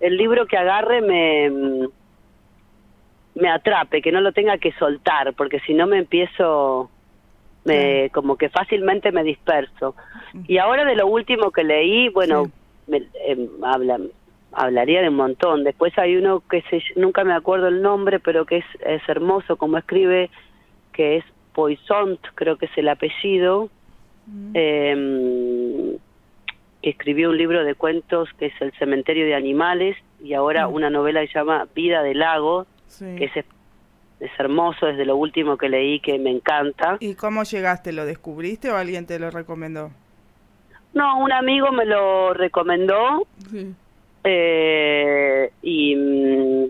[0.01, 1.89] el libro que agarre me
[3.41, 6.91] me atrape, que no lo tenga que soltar, porque si no me empiezo
[7.65, 9.95] me como que fácilmente me disperso.
[10.47, 12.53] Y ahora de lo último que leí, bueno, Sí.
[12.87, 13.99] me, em, habla,
[14.53, 15.65] hablaría de un montón.
[15.65, 19.57] Después hay uno que se, nunca me acuerdo el nombre, pero que es, es hermoso
[19.57, 20.31] como escribe,
[20.93, 23.69] que es Poisont, creo que es el apellido,
[24.55, 25.97] em,
[26.83, 30.91] que escribió un libro de cuentos que es El cementerio de animales y ahora una
[30.91, 33.15] novela que se llama Vida del lago, Sí.
[33.17, 36.97] que es, es hermoso, desde lo último que leí que me encanta.
[37.01, 37.93] ¿Y cómo llegaste?
[37.93, 39.91] ¿Lo descubriste o alguien te lo recomendó?
[40.95, 43.73] No, un amigo me lo recomendó Sí.
[44.25, 46.65] eh, y, mm,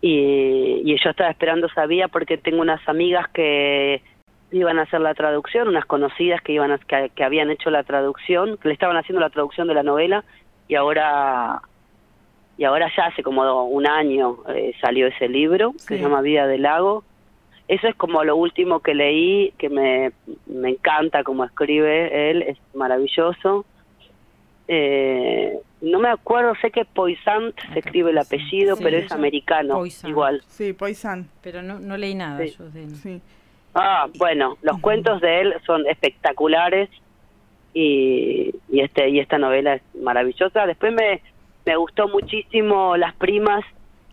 [0.00, 4.00] y, y yo estaba esperando sabía porque tengo unas amigas que
[4.52, 7.82] iban a hacer la traducción, unas conocidas que iban a, que, que habían hecho la
[7.82, 10.24] traducción, que le estaban haciendo la traducción de la novela
[10.68, 11.60] y ahora
[12.58, 16.46] y ahora ya hace como un año eh, salió ese libro que se llama Vida
[16.46, 17.04] del Lago.
[17.68, 20.10] Eso es como lo último que leí, que me,
[20.46, 23.64] me encanta como escribe él, es maravilloso.
[24.66, 29.74] Eh, no me acuerdo, sé que Poisant se escribe el apellido, Sí, pero es americano,
[29.76, 30.10] Poisant.
[30.10, 30.42] igual.
[30.48, 31.28] Sí, Poison.
[31.42, 32.54] Pero no, no leí nada Sí.
[32.58, 32.90] yo de él.
[32.96, 33.20] Sí.
[33.74, 36.88] Ah, bueno, los cuentos de él son espectaculares
[37.72, 40.66] y, y este y esta novela es maravillosa.
[40.66, 41.20] Después me,
[41.66, 43.64] me gustó muchísimo Las primas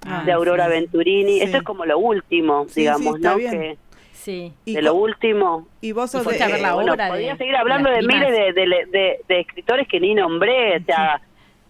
[0.08, 0.71] Ah, de Aurora sí.
[0.71, 1.39] Venturini.
[1.39, 1.41] Sí.
[1.41, 3.38] Eso es como lo último, Sí, digamos, sí, está ¿no?
[3.38, 3.51] bien.
[3.51, 3.77] Que
[4.13, 4.53] Sí.
[4.65, 5.67] ¿Y, de lo último.
[5.81, 6.43] y vos ¿Y sos de...
[6.43, 6.84] a ver la eh, obra?
[6.86, 10.77] Bueno, de- podría seguir hablando de miles de, de, de- de escritores que ni nombré,
[10.77, 11.21] o sea,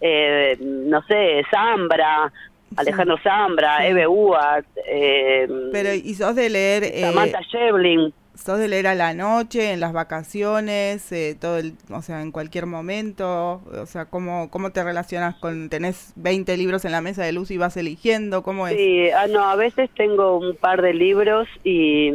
[0.02, 2.32] eh, no sé, Zambra,
[2.76, 3.86] Alejandro Zambra, Sí.
[3.88, 6.84] Eve Uart, eh, Pero, ¿y sos de leer...
[6.84, 8.14] eh, Samantha Shevlin.
[8.36, 12.32] ¿Sos de leer a la noche, en las vacaciones, eh, todo el, o sea, en
[12.32, 13.62] cualquier momento?
[13.82, 17.50] O sea, ¿cómo, ¿cómo te relacionas con, tenés 20 libros en la mesa de luz
[17.52, 18.44] y vas eligiendo?
[18.44, 18.76] ¿Cómo es?
[18.76, 22.12] Sí, ah, no, a veces tengo un par de libros y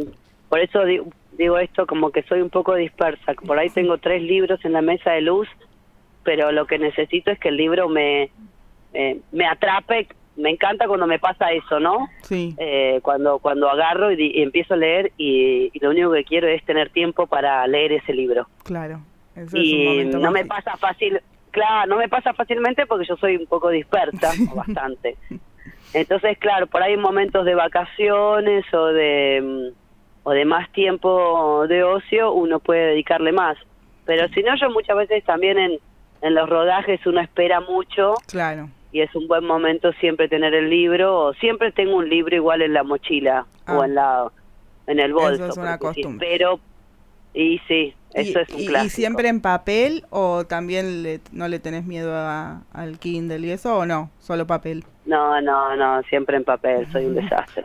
[0.49, 1.01] por eso di-
[1.37, 3.33] digo esto como que soy un poco dispersa.
[3.33, 5.47] Por ahí tengo tres libros en la mesa de luz,
[6.23, 8.29] pero lo que necesito es que el libro me,
[8.93, 10.07] eh, me atrape.
[10.37, 12.07] Me encanta cuando me pasa eso, ¿no?
[12.23, 16.47] Sí, Eh, cuando cuando agarro y, empiezo a leer y, y lo único que quiero
[16.47, 18.47] es tener tiempo para leer ese libro.
[18.63, 19.01] claro.
[19.35, 23.15] Eso es un Y no me pasa fácil, claro, no me pasa fácilmente porque yo
[23.15, 25.15] soy un poco dispersa, o bastante.
[25.93, 29.81] Entonces, claro, por ahí en momentos de vacaciones o de mm,
[30.23, 33.57] o de más tiempo de ocio, uno puede dedicarle más.
[34.05, 35.79] Pero si no, yo muchas veces también en,
[36.21, 38.69] en los rodajes uno espera mucho Claro.
[38.91, 42.61] Y es un buen momento siempre tener el libro o siempre tengo un libro igual
[42.61, 43.77] en la mochila Ah.
[43.77, 44.31] o en la
[44.87, 46.27] en el bolso es una costumbre.
[46.33, 46.59] espero
[47.33, 51.21] y sí eso y, es un y- y clásico siempre en papel o también le-
[51.31, 54.09] no le tenés miedo a- al Kindle y eso o no?
[54.19, 54.83] Solo papel.
[55.05, 57.63] no no no siempre en papel soy un desastre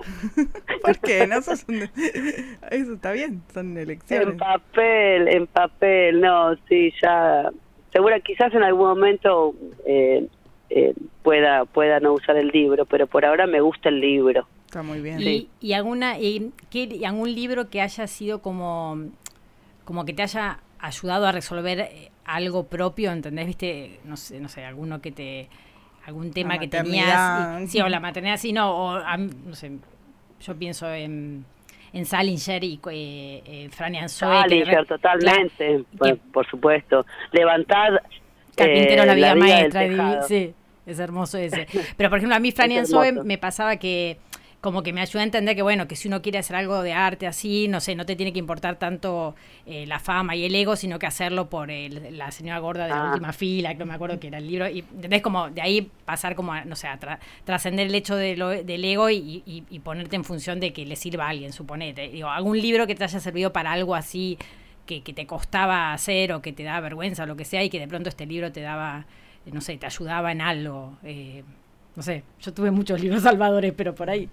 [0.83, 1.27] ¿Por qué?
[1.27, 1.91] No sos un-
[2.71, 4.29] Eso está bien, son elecciones.
[4.29, 7.51] en papel en papel no sí ya
[7.93, 9.55] segura quizás en algún momento
[9.87, 10.29] eh,
[10.71, 14.83] eh, pueda pueda no usar el libro pero por ahora me gusta el libro Está
[14.83, 15.21] muy bien.
[15.23, 18.99] Y, y alguna y, ¿qué- y algún libro que haya sido como
[19.85, 23.47] como que te haya ayudado a resolver eh, algo propio, ¿entendés?
[23.47, 24.01] ¿Viste?
[24.05, 25.49] No sé, no sé, alguno que te
[26.05, 29.71] algún tema que tenías, y- sí, o la maternidad, sí, no, o a no sé,
[30.41, 31.45] yo pienso en
[31.93, 37.07] en Salinger y eh, eh, que Salinger, totalmente, por, que- por supuesto.
[37.33, 38.03] Levantar
[38.57, 40.29] Carpintero eh, la vida del maestra, di- tejado.
[40.29, 40.55] sí,
[40.87, 41.67] es hermoso ese.
[41.97, 43.27] Pero por ejemplo, a mí Franny Es Zoe hermoso.
[43.27, 44.19] me pasaba que
[44.63, 46.93] como que me ayuda a entender que, bueno, que si uno quiere hacer algo de
[46.93, 50.53] arte así, no sé, no te tiene que importar tanto eh, la fama y el
[50.57, 53.11] ego, sino que hacerlo por el- la señora gorda de la Ah.
[53.13, 55.23] última fila, que no me acuerdo que era el libro, y ¿entendés?
[55.23, 58.49] Como de ahí pasar como, a, no sé, a tra- trascender el hecho de lo-
[58.49, 62.09] del ego y, y- y ponerte en función de que le sirva a alguien, suponete.
[62.09, 64.37] Digo, algún libro que te haya servido para algo así
[64.87, 67.71] que, que te costaba hacer o que te daba vergüenza o lo que sea, y
[67.71, 69.05] que de pronto este libro te daba,
[69.47, 70.93] eh, no sé, te ayudaba en algo.
[71.05, 71.43] eh,
[71.97, 74.29] no sé, yo tuve muchos libros salvadores, pero por ahí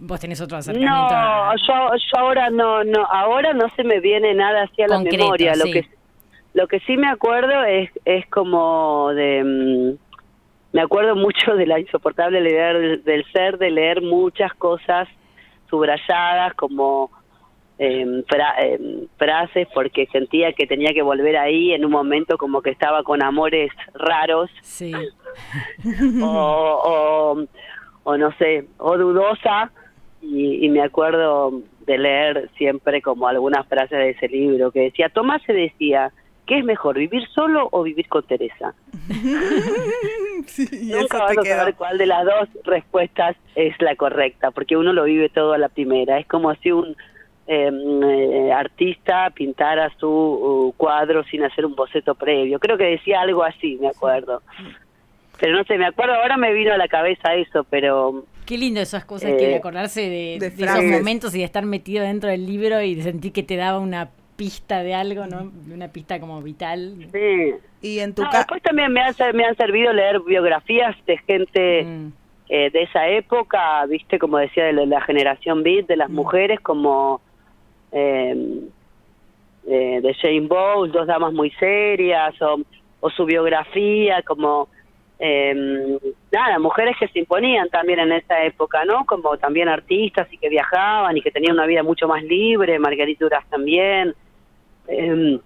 [0.00, 1.14] vos tenés otro acercamiento.
[1.14, 4.88] No, a- yo, yo ahora no, no, ahora no se me viene nada así a
[4.88, 5.56] la Concreto, memoria.
[5.56, 5.72] Lo sí.
[5.72, 5.84] que,
[6.54, 9.96] lo que sí me acuerdo es, es como de, mm,
[10.74, 15.08] me acuerdo mucho de la insoportable leer del ser, de leer muchas cosas
[15.68, 17.10] subrayadas como
[17.78, 22.62] em, fra- em, frases porque sentía que tenía que volver ahí en un momento como
[22.62, 24.92] que estaba con amores raros Sí,
[26.22, 26.24] o,
[27.34, 27.44] o,
[28.04, 29.70] o no sé, o dudosa,
[30.20, 35.08] y, y me acuerdo de leer siempre como algunas frases de ese libro que decía,
[35.08, 36.12] Tomás se decía,
[36.46, 38.74] ¿qué es mejor, vivir solo o vivir con Teresa?
[40.46, 44.76] Sí, y Nunca vas a saber cuál de las dos respuestas es la correcta, porque
[44.76, 46.18] uno lo vive todo a la primera.
[46.18, 46.96] Es como si un
[47.46, 52.58] eh, artista pintara su uh, cuadro sin hacer un boceto previo.
[52.58, 54.42] Creo que decía algo así, me acuerdo.
[55.40, 58.80] Pero no sé, me acuerdo, ahora me vino a la cabeza eso, pero qué lindo
[58.80, 62.04] esas cosas Eh, que de acordarse de, de de esos momentos y de estar metido
[62.04, 65.50] dentro del libro y de sentir que te daba una pista de algo, ¿no?
[65.72, 66.94] Una pista como vital.
[67.12, 67.54] sí.
[67.80, 71.18] Y en tu No, después también me han, ser- me han servido leer biografías de
[71.18, 72.12] gente Mm.
[72.48, 76.60] eh, de esa época, viste, como decía, de la, la generación beat, de las mujeres,
[76.60, 77.20] como
[77.92, 78.60] eh,
[79.66, 82.60] eh, de Jane Bowles, dos damas muy serias, o,
[83.00, 84.68] o su biografía, como,
[85.18, 85.98] eh,
[86.32, 89.04] nada, mujeres que se imponían también en esa época, ¿no?
[89.04, 93.24] Como también artistas y que viajaban y que tenían una vida mucho más libre, Margarita
[93.24, 94.14] Duras también.
[94.88, 95.38] Eh,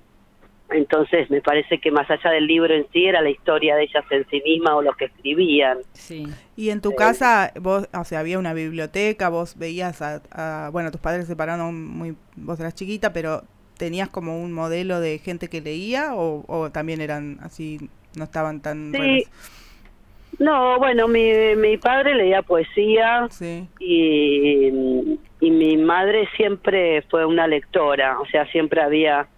[0.70, 4.04] entonces me parece que más allá del libro en sí era la historia de ellas
[4.10, 5.78] en sí misma o lo que escribían.
[5.92, 6.26] Sí.
[6.56, 10.90] Y en tu casa, vos, o sea, había una biblioteca, vos veías a, a- bueno,
[10.90, 13.42] tus padres se separaron muy, vos eras chiquita, pero
[13.78, 17.78] ¿tenías como un modelo de gente que leía o, o también eran así,
[18.16, 18.90] no estaban tan...
[18.92, 18.98] Sí.
[18.98, 19.24] buenos?
[20.38, 27.46] No, bueno, mi, mi padre leía poesía Sí, y, y mi madre siempre fue una
[27.46, 29.28] lectora, o sea, siempre había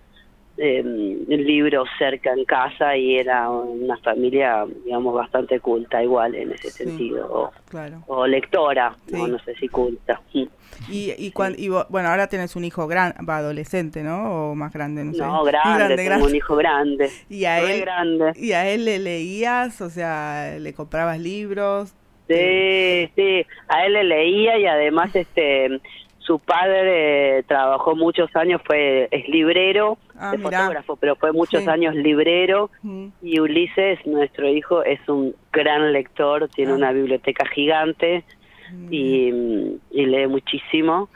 [0.59, 0.83] eh,
[1.29, 6.85] libros cerca en casa y era una familia, digamos, bastante culta igual en ese Sí.
[6.85, 8.03] sentido, o, claro.
[8.09, 9.15] o lectora, Sí.
[9.21, 10.21] o no sé si culta.
[10.35, 10.45] Mm.
[10.91, 14.51] Y, y, cuan- y vos- bueno, ahora tenés un hijo gran, va adolescente, ¿no?
[14.51, 15.21] O más grande, no sé.
[15.21, 18.33] No, grande, tengo un hijo grande, Y a él, grande.
[18.37, 21.95] y a él le leías, o sea, le comprabas libros.
[22.29, 25.81] Sí, sí, a él le leía y además este
[26.29, 30.59] su padre trabajó muchos años, fue es librero, Ah, es mirá.
[30.61, 31.69] fotógrafo, pero fue muchos Sí.
[31.71, 36.77] años librero Mm, y Ulises, nuestro hijo, es un gran lector, tiene Ah.
[36.77, 38.23] una biblioteca gigante
[38.71, 41.09] mm, y, y lee muchísimo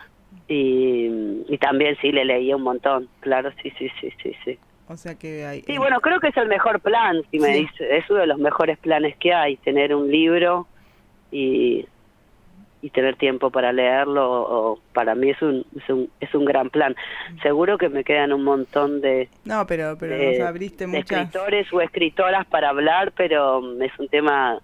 [0.49, 1.11] y,
[1.49, 4.59] y también sí le leía un montón, claro, sí, sí, sí, sí, sí.
[4.89, 5.61] O sea que hay...
[5.63, 7.61] Sí, bueno, creo que es el mejor plan, si me Sí.
[7.61, 10.67] dice, es uno de los mejores planes que hay, tener un libro
[11.31, 11.87] y,
[12.83, 16.69] y tener tiempo para leerlo, o para mí es un, es un, es un gran
[16.69, 16.95] plan.
[17.43, 21.73] Seguro que me quedan un montón de, No, pero, pero de- nos abriste de escritores
[21.73, 24.59] o escritoras para hablar, pero es un tema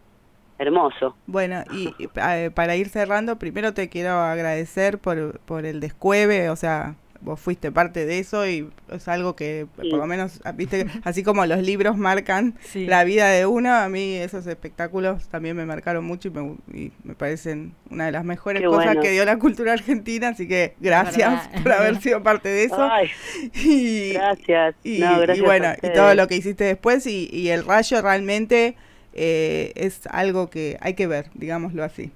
[0.59, 1.17] hermoso.
[1.27, 6.51] Bueno, y, y, eh, para ir cerrando, primero te quiero agradecer por, por el descueve,
[6.51, 9.91] o sea, vos fuiste parte de eso y es algo que Sí.
[9.91, 12.87] por lo menos, ah, viste, así como los libros marcan Sí.
[12.87, 16.93] la vida de uno, a mí esos espectáculos también me marcaron mucho y me, y
[17.03, 19.01] me parecen una de las mejores Qué cosas bueno.
[19.03, 22.89] que dio la cultura argentina, así que gracias por haber sido parte de eso.
[22.91, 23.09] Ay,
[23.55, 24.75] y, gracias.
[24.85, 28.01] y, No, gracias y bueno, y todo lo que hiciste después y, y el rayo
[28.01, 28.77] realmente
[29.15, 32.13] eh, es algo que hay que ver, digámoslo así.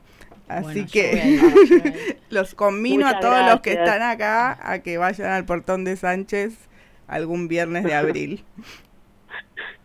[0.49, 5.31] Así Bueno, que a los conmino a todos los que están acá a que vayan
[5.31, 6.69] al portón de Sánchez
[7.07, 8.45] algún viernes de abril.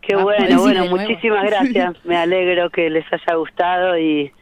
[0.00, 2.04] Qué Ah, bueno, ir bueno, muchísimas gracias.
[2.04, 4.32] Me alegro que les haya gustado y,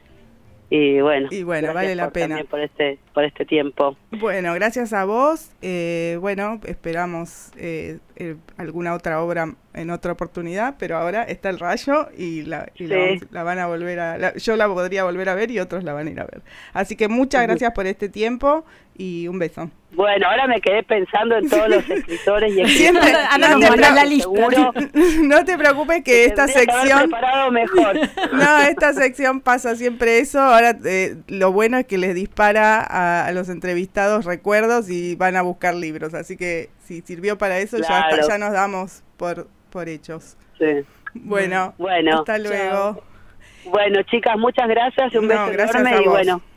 [0.69, 1.29] y bueno.
[1.31, 2.27] Y bueno, vale la por- pena.
[2.29, 3.97] también por este, por este tiempo.
[4.11, 5.51] Bueno, gracias a vos.
[5.63, 11.59] eh, bueno, esperamos eh, eh, alguna otra obra en otra oportunidad, pero ahora está el
[11.59, 13.01] rayo y la, y la Sí.
[13.21, 14.19] vamos- la van a volver a...
[14.19, 16.43] la- yo la podría volver a ver y otros la van a ir a ver.
[16.73, 18.65] Así que muchas gracias por este tiempo
[18.97, 19.71] y un beso.
[19.93, 23.01] Bueno, ahora me quedé pensando en todos los escritores y nos Seguro,
[23.71, 24.29] mandás la lista.
[25.23, 27.11] no te preocupes que esta que sección
[27.53, 27.99] mejor.
[28.33, 30.41] No, esta sección pasa siempre eso.
[30.41, 35.37] Ahora eh, lo bueno es que les dispara a, a los entrevistados recuerdos y van
[35.37, 36.13] a buscar libros.
[36.15, 40.37] Así que si sirvió para eso, ya, está- ya nos damos por, por hechos.
[40.59, 40.85] Sí.
[41.15, 43.03] Bueno, Bueno, hasta luego.
[43.65, 45.15] Bueno, chicas, muchas gracias.
[45.15, 46.13] Un No, beso gracias enorme a y vos.
[46.13, 46.33] bueno.
[46.33, 46.56] Bueno,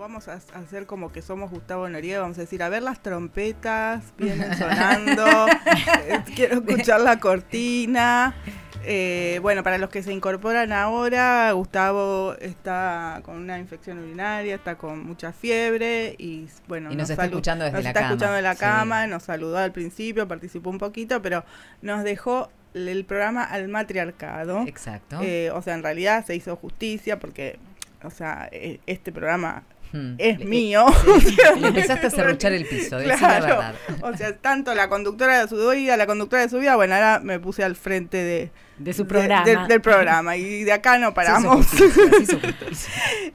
[0.00, 4.02] vamos a hacer como que somos Gustavo Noriega, vamos a decir, a ver las trompetas,
[4.16, 5.26] vienen sonando,
[6.08, 8.34] eh, quiero escuchar la cortina.
[8.82, 14.76] Eh, bueno, para los que se incorporan ahora, Gustavo está con una infección urinaria, está
[14.76, 18.36] con mucha fiebre y bueno, Y nos está escuchando desde nos la está cama, escuchando
[18.36, 18.60] de la sí.
[18.60, 21.44] cama, nos saludó al principio, participó un poquito, pero
[21.82, 24.62] nos dejó el programa al matriarcado.
[24.66, 25.20] Exacto.
[25.20, 27.58] Eh, o sea, en realidad se hizo justicia porque,
[28.02, 29.62] o sea, e- este programa
[29.92, 30.14] Hmm.
[30.18, 30.86] es Le- mío.
[31.20, 33.46] sí, le empezaste a serruchar el piso, la Claro.
[33.46, 33.74] verdad.
[34.02, 37.20] O sea, tanto la conductora de su vida, la conductora de su vida, bueno, ahora
[37.22, 39.44] me puse al frente de, De su de- programa.
[39.66, 41.66] del- programa y de acá no paramos.
[41.70, 42.38] justicia.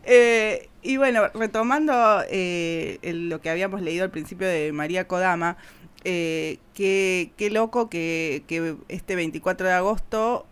[0.06, 5.58] Eh, y bueno, retomando eh, el- lo que habíamos leído al principio de María Kodama,
[6.04, 10.46] eh, qué, qué loco que, que este 24 de agosto,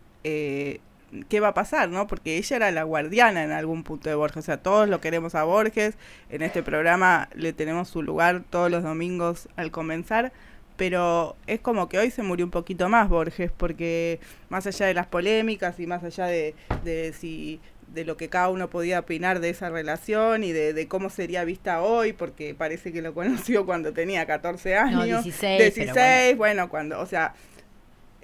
[1.30, 1.89] ¿qué va a pasar?
[1.89, 5.01] no Porque ella era la guardiana en algún punto de Borges, o sea, todos lo
[5.01, 5.95] queremos a Borges,
[6.30, 10.32] en este programa le tenemos su lugar todos los domingos al comenzar.
[10.76, 14.95] Pero es como que hoy se murió un poquito más Borges, porque más allá de
[14.95, 17.61] las polémicas y más allá de, de si
[17.93, 21.43] de lo que cada uno podía opinar de esa relación y de, de cómo sería
[21.43, 25.24] vista hoy, porque parece que lo conoció cuando tenía 14 años.
[25.24, 26.70] 16, 16, pero bueno.
[26.70, 27.36] cuando, o sea,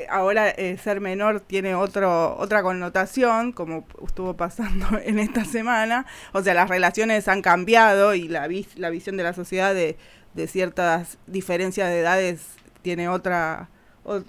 [0.09, 6.05] ahora eh, ser menor tiene otro otra connotación, como estuvo pasando en esta semana.
[6.33, 9.97] O sea, las relaciones han cambiado y la, vis- la visión de la sociedad de,
[10.33, 13.69] de ciertas diferencias de edades tiene otra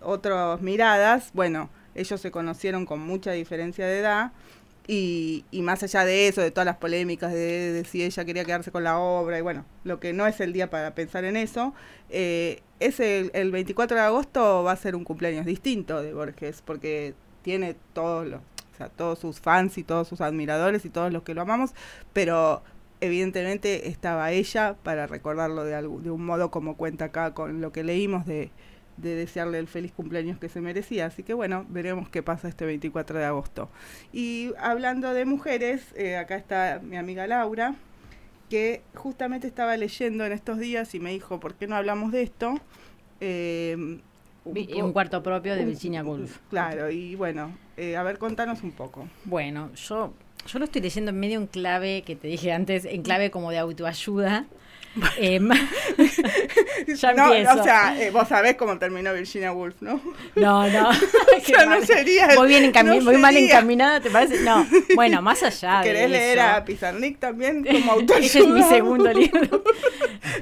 [0.02, 1.30] otras miradas.
[1.32, 4.32] Bueno, ellos se conocieron con mucha diferencia de edad.
[4.86, 8.72] Y, y más allá de eso, de todas las polémicas de, si ella quería quedarse
[8.72, 11.74] con la obra, y bueno, lo que no es el día para pensar en eso,
[12.08, 16.62] eh, ese, el, el 24 de agosto va a ser un cumpleaños distinto de Borges,
[16.64, 21.12] porque tiene todos los, o sea, todos sus fans y todos sus admiradores y todos
[21.12, 21.72] los que lo amamos,
[22.12, 22.62] pero
[23.00, 27.72] evidentemente estaba ella para recordarlo de, algún, de un modo como cuenta acá con lo
[27.72, 28.50] que leímos de,
[29.00, 31.06] de desearle el feliz cumpleaños que se merecía.
[31.06, 33.68] Así que bueno, veremos qué pasa este 24 de agosto.
[34.12, 37.74] Y hablando de mujeres, eh, acá está mi amiga Laura,
[38.48, 42.22] que justamente estaba leyendo en estos días y me dijo, ¿por qué no hablamos de
[42.22, 42.54] esto?
[43.20, 44.00] Eh,
[44.44, 46.38] un cuarto propio de un- Virginia Woolf.
[46.48, 49.06] Claro, y bueno, eh, a ver, contanos un poco.
[49.24, 50.12] Bueno, yo,
[50.46, 53.50] yo lo estoy leyendo en medio en clave, que te dije antes, en clave como
[53.50, 54.46] de autoayuda.
[56.86, 57.60] Ya no, empiezo.
[57.60, 60.00] o sea, eh, vos sabés cómo terminó Virginia Woolf, ¿no?
[60.34, 60.90] No, no.
[61.44, 64.40] Sea, no sería Voy bien encami- no voy mal encaminada, ¿te parece?
[64.42, 64.66] No.
[64.94, 66.46] Bueno, más allá de ¿Querés leer eso.
[66.48, 68.26] a Pizarnik también como autoayuda?
[68.26, 69.62] Ese es mi segundo libro.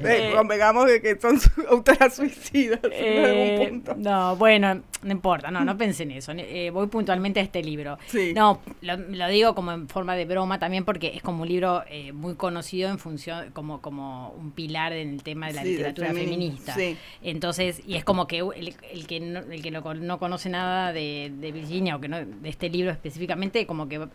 [0.03, 1.39] Eh, Eh, convengamos de que son
[1.69, 3.25] autoras suicidas en Eh,
[3.59, 3.95] algún punto.
[3.99, 6.33] no, bueno, no importa, no, no pensé en eso.
[6.37, 7.99] Eh, voy puntualmente a este libro.
[8.07, 8.33] Sí.
[8.35, 11.83] No, lo, lo digo como en forma de broma también porque es como un libro
[11.89, 15.69] eh, muy conocido en función, como, como un pilar en el tema de la Sí,
[15.71, 16.75] literatura feminista.
[16.75, 16.97] sí.
[17.23, 20.93] Entonces, y es como que el, el que no, el que no, no conoce nada
[20.93, 24.09] de, de Virginia o que no, de este libro específicamente, como que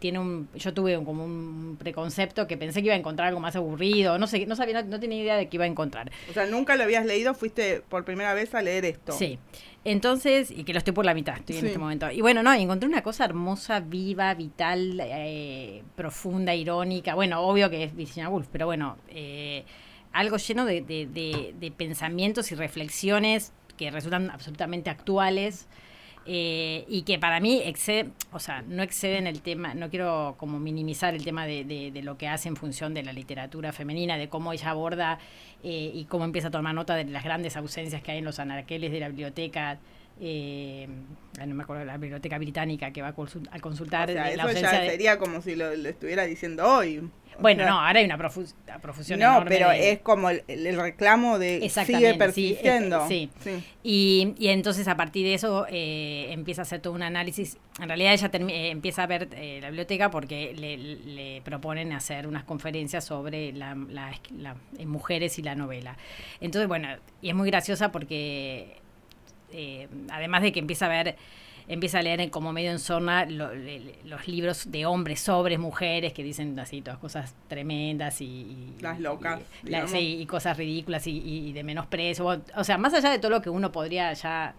[0.00, 3.38] tiene un, yo tuve un- como un preconcepto que pensé que iba a encontrar algo
[3.38, 6.10] más aburrido, no sé, no sabía, no, no tenía idea de qué iba a encontrar.
[6.28, 9.12] O sea, nunca lo habías leído, fuiste por primera vez a leer esto.
[9.12, 9.38] Sí.
[9.84, 12.10] Entonces, y que lo estoy por la mitad, estoy en este momento.
[12.10, 17.14] Y bueno, no, encontré una cosa hermosa, viva, vital, eh, profunda, irónica.
[17.14, 19.64] Bueno, obvio que es Virginia Woolf, pero bueno, eh,
[20.12, 25.66] algo lleno de, de- de- de pensamientos y reflexiones que resultan absolutamente actuales.
[26.32, 30.60] Eh, y que para mí excede, o sea, no exceden el tema, no quiero como
[30.60, 34.16] minimizar el tema de, de- de lo que hace en función de la literatura femenina,
[34.16, 35.18] de cómo ella aborda
[35.64, 38.38] eh, y cómo empieza a tomar nota de las grandes ausencias que hay en los
[38.38, 39.78] anaqueles de la biblioteca,
[40.20, 40.88] eh,
[41.46, 44.50] no me acuerdo, la biblioteca británica que va a, consul- a O consultar sea, la
[44.50, 46.98] eso ya de- sería como si lo, lo estuviera diciendo hoy.
[47.38, 50.00] O Bueno, sea, no, ahora hay una profu- una profusión No, enorme pero de- es
[50.00, 53.06] como el, el reclamo de sigue sí, persistiendo.
[53.08, 53.64] eh, sí.
[53.82, 57.56] Y, y entonces a partir de eso eh, empieza a hacer todo un análisis.
[57.80, 62.44] En realidad ella eh, empieza a ver la biblioteca porque le, le proponen hacer unas
[62.44, 65.96] conferencias sobre la, la- la- mujeres y la novela.
[66.42, 66.88] Entonces, bueno,
[67.22, 68.79] y es muy graciosa porque
[69.52, 71.16] eh, además de que empieza a ver
[71.68, 75.56] empieza a leer en- como medio en zona lo- le- los libros de hombres sobre
[75.56, 78.24] mujeres que dicen así todas cosas tremendas y...
[78.26, 79.90] y- Las locas, y- la- digamos.
[79.92, 82.26] sí, y cosas ridículas y de menosprecio.
[82.26, 84.54] O- O sea, más allá de todo lo que uno podría ya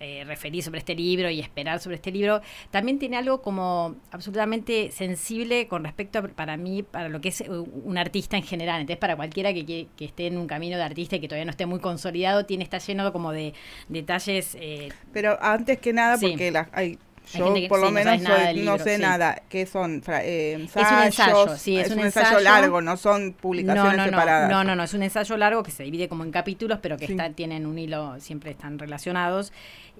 [0.00, 2.40] eh, referir sobre este libro y esperar sobre este libro,
[2.70, 7.42] también tiene algo como absolutamente sensible con respecto a, para mí, para lo que es
[7.42, 8.80] eh, un artista en general.
[8.80, 11.44] Entonces, para cualquiera que, que, que esté en un camino de artista y que todavía
[11.44, 13.52] no esté muy consolidado, tiene está lleno como de
[13.88, 16.28] detalles eh, Pero antes que nada, Sí.
[16.28, 16.98] porque las, hay,
[17.32, 19.02] Hay yo gente que por sí, lo no menos nada no sé sí.
[19.02, 22.40] nada, que son fra- eh, un ensayos, ensayo, sí, es un ensayo.
[22.40, 24.50] largo, no son publicaciones no, no, separadas.
[24.50, 27.06] no, no, no, es un ensayo largo que se divide como en capítulos, pero que
[27.06, 27.12] Sí.
[27.12, 29.52] está, tienen un hilo, siempre están relacionados.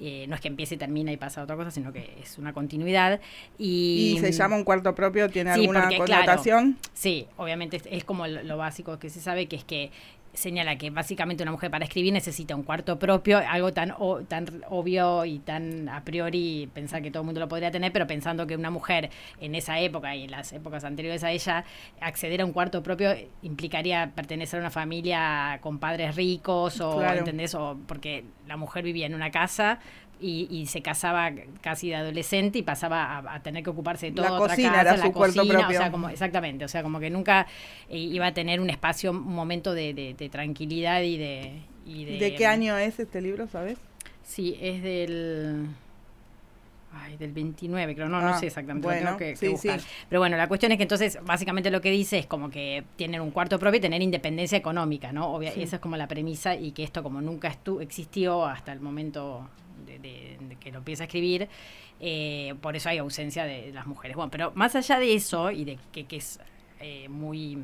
[0.03, 2.53] Eh, no es que empiece y termina y pasa otra cosa, sino que es una
[2.55, 3.21] continuidad.
[3.59, 6.79] Y, Y se llama un cuarto propio, ¿tiene alguna porque, claro, connotación?
[6.95, 9.91] Sí, obviamente es, es como lo, lo básico que se sabe, que es que
[10.33, 14.47] señala que básicamente una mujer para escribir necesita un cuarto propio, algo tan, o- tan
[14.69, 18.47] obvio y tan a priori pensar que todo el mundo lo podría tener, pero pensando
[18.47, 19.11] que una mujer
[19.41, 21.65] en esa época y en las épocas anteriores a ella,
[22.01, 23.11] acceder a un cuarto propio
[23.43, 27.19] implicaría pertenecer a una familia con padres ricos o, Claro.
[27.19, 27.55] ¿entendés?
[27.55, 29.79] O porque la mujer vivía en una casa
[30.21, 34.21] y, y se casaba casi de adolescente y pasaba a, a tener que ocuparse de
[34.21, 35.67] La todo, otra cocina casa, era la su cocina, propio.
[35.79, 37.47] o sea, como exactamente, o sea, como que nunca
[37.89, 41.53] eh, iba a tener un espacio, un momento de, de- de tranquilidad y de,
[41.87, 43.79] y de ¿De qué año es este libro, sabes?
[44.23, 45.67] Sí, es del
[46.93, 49.49] Ay, del 29, creo, no, no Ah, sé exactamente, bueno, lo tengo que, que sí,
[49.49, 49.79] buscar.
[49.81, 49.87] sí.
[50.09, 53.21] Pero bueno, la cuestión es que entonces, básicamente lo que dice es como que tener
[53.21, 55.33] un cuarto propio y tener independencia económica, ¿no?
[55.33, 55.63] Obvia- Sí.
[55.63, 59.49] Esa es como la premisa y que esto como nunca estu- existió hasta el momento
[59.87, 61.49] de, que lo empieza a escribir,
[62.01, 64.17] eh, por eso hay ausencia de las mujeres.
[64.17, 66.41] Bueno, pero más allá de eso y de que, que es
[66.81, 67.59] eh, muy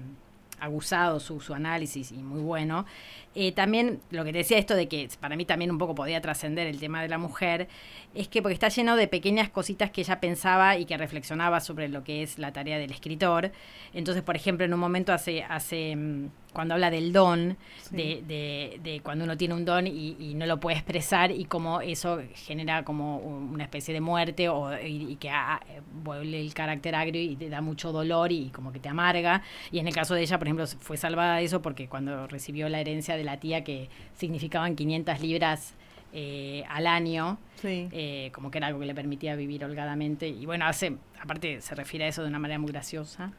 [0.61, 2.87] aguzado su, su análisis y muy bueno,
[3.35, 6.21] eh, también lo que te decía esto de que para mí también un poco podía
[6.23, 7.69] trascender el tema de la mujer,
[8.15, 11.89] es que porque está lleno de pequeñas cositas que ella pensaba y que reflexionaba sobre
[11.89, 13.53] lo que es la tarea del escritor.
[13.93, 17.95] Entonces, por ejemplo, en un momento hace, hace mm, cuando habla del don, Sí.
[17.97, 21.45] de, de- de cuando uno tiene un don y, y no lo puede expresar y
[21.45, 25.83] cómo eso genera como un- una especie de muerte o, y, y que ah, eh,
[26.03, 29.43] vuelve el carácter agrio y te da mucho dolor y como que te amarga.
[29.71, 32.69] Y en el caso de ella, por ejemplo, fue salvada de eso porque cuando recibió
[32.69, 35.75] la herencia de la tía que significaban 500 libras
[36.13, 37.89] eh, al año, Sí.
[37.93, 40.29] eh, como que era algo que le permitía vivir holgadamente.
[40.29, 43.33] Y bueno, hace, aparte se refiere a eso de una manera muy graciosa.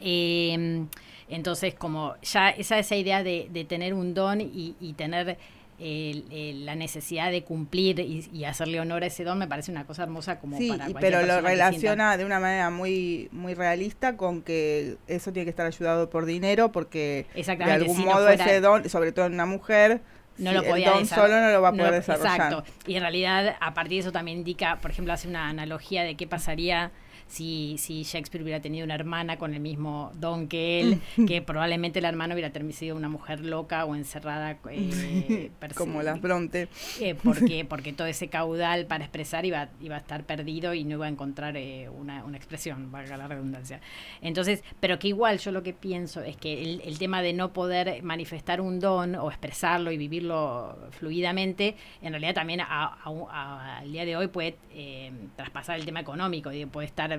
[0.00, 0.84] Eh,
[1.28, 5.38] entonces, como ya esa, esa idea de, de tener un don y, y tener
[5.80, 9.70] el- el- la necesidad de cumplir y, y hacerle honor a ese don me parece
[9.70, 14.16] una cosa hermosa como Sí, para pero lo relaciona de una manera muy muy realista
[14.16, 18.26] con que eso tiene que estar ayudado por dinero porque de algún si no modo
[18.26, 20.00] fuera- ese don, sobre todo en una mujer,
[20.36, 22.32] no lo podía el don solo no lo va a poder desarrollar.
[22.36, 22.64] Exacto.
[22.86, 26.16] Y en realidad, a partir de eso también indica, por ejemplo, hace una analogía de
[26.16, 26.90] qué pasaría
[27.28, 32.00] si, si Shakespeare hubiera tenido una hermana con el mismo don que él, que probablemente
[32.00, 34.58] la hermana hubiera sido una mujer loca o encerrada.
[34.70, 36.68] eh, como las Bronte.
[37.00, 40.94] eh, porque, porque todo ese caudal para expresar iba, iba a estar perdido y no
[40.96, 43.80] iba a encontrar eh, una, una expresión, valga la redundancia.
[44.22, 47.52] Entonces, pero que igual yo lo que pienso es que el, el tema de no
[47.52, 52.66] poder manifestar un don o expresarlo y vivirlo fluidamente, en realidad también a-
[53.04, 57.17] a a- al día de hoy puede eh, traspasar el tema económico, puede estar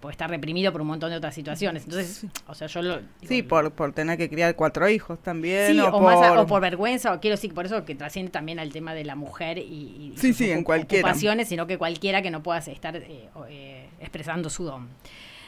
[0.00, 1.84] puede estar reprimido por un montón de otras situaciones.
[1.84, 2.98] Entonces, o sea, yo lo...
[3.22, 5.72] Sí, por, por tener que criar cuatro hijos también.
[5.72, 7.94] Sí, o, o, por, más a- o por vergüenza, o quiero decir, por eso que
[7.94, 11.06] trasciende también al tema de la mujer y, y Sí, sus sí, en cualquiera.
[11.06, 14.88] ocupaciones, sino que cualquiera que no pueda estar eh, eh, expresando su don.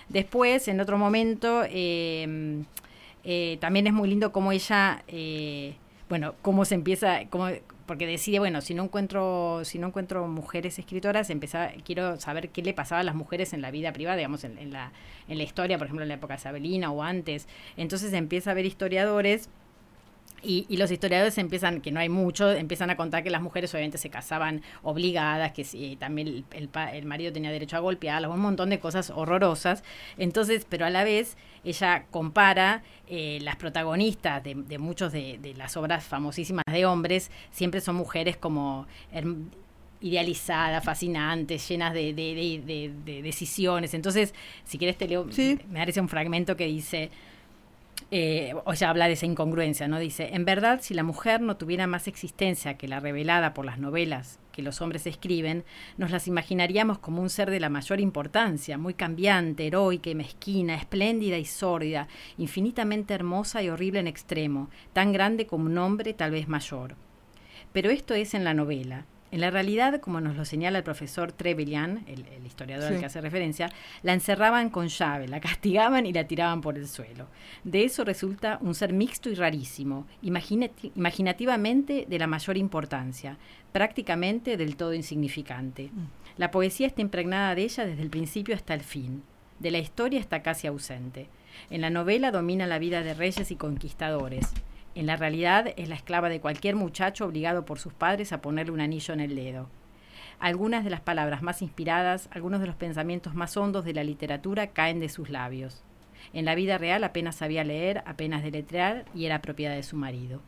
[0.08, 2.62] Después, en otro momento, eh,
[3.24, 5.02] eh, también es muy lindo cómo ella,
[6.08, 7.48] bueno, cómo se empieza, cómo,
[7.88, 12.62] porque decide, bueno, si no encuentro, si no encuentro mujeres escritoras, empezar, quiero saber qué
[12.62, 14.92] le pasaba a las mujeres en la vida privada, digamos, en, en la,
[15.26, 17.48] en la historia, por ejemplo, en la época sabelina o antes.
[17.76, 19.48] Entonces empieza a ver historiadores
[20.42, 23.72] y, y los historiadores empiezan, que no hay mucho, empiezan a contar que las mujeres
[23.74, 28.30] obviamente se casaban obligadas, que sí, también el, el el marido tenía derecho a golpearlas,
[28.30, 29.82] un montón de cosas horrorosas.
[30.16, 35.54] Entonces, pero a la vez ella compara eh, las protagonistas de, de muchos de, de
[35.54, 38.86] las obras famosísimas de hombres, siempre son mujeres como
[40.00, 43.94] idealizadas, fascinantes, llenas de, de- de- de- de decisiones.
[43.94, 44.32] Entonces,
[44.64, 45.58] si quieres te leo, Sí.
[45.68, 47.10] me parece un fragmento que dice,
[48.10, 49.98] eh, o habla de esa incongruencia, ¿no?
[49.98, 53.78] Dice, en verdad, si la mujer no tuviera más existencia que la revelada por las
[53.78, 55.64] novelas que los hombres escriben,
[55.98, 60.74] nos las imaginaríamos como un ser de la mayor importancia, muy cambiante, heroica y mezquina,
[60.74, 66.32] espléndida y sórdida, infinitamente hermosa y horrible en extremo, tan grande como un hombre tal
[66.32, 66.96] vez mayor.
[67.72, 69.04] Pero esto es en la novela.
[69.30, 73.06] En la realidad, como nos lo señala el profesor Trevelyan, el, el historiador al que
[73.06, 73.68] hace referencia,
[74.02, 77.26] la encerraban con llave, la castigaban y la tiraban por el suelo.
[77.62, 83.36] De eso resulta un ser mixto y rarísimo, imaginati- imaginativamente de la mayor importancia,
[83.72, 85.90] prácticamente del todo insignificante.
[86.38, 89.22] La poesía está impregnada de ella desde el principio hasta el fin.
[89.58, 91.28] De la historia está casi ausente.
[91.68, 94.52] En la novela domina la vida de reyes y conquistadores.
[94.98, 98.72] En la realidad es la esclava de cualquier muchacho obligado por sus padres a ponerle
[98.72, 99.68] un anillo en el dedo.
[100.40, 104.66] Algunas de las palabras más inspiradas, algunos de los pensamientos más hondos de la literatura
[104.66, 105.84] caen de sus labios.
[106.32, 110.40] En la vida real apenas sabía leer, apenas deletrear y era propiedad de su marido.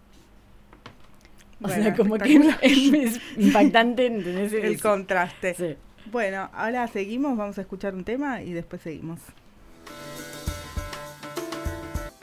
[1.63, 4.53] O Bueno, sea, como que es impactante, ¿entendés?
[4.53, 5.55] El contraste.
[5.55, 5.77] sí.
[6.11, 9.21] Bueno, ahora seguimos, vamos a escuchar un tema y después seguimos.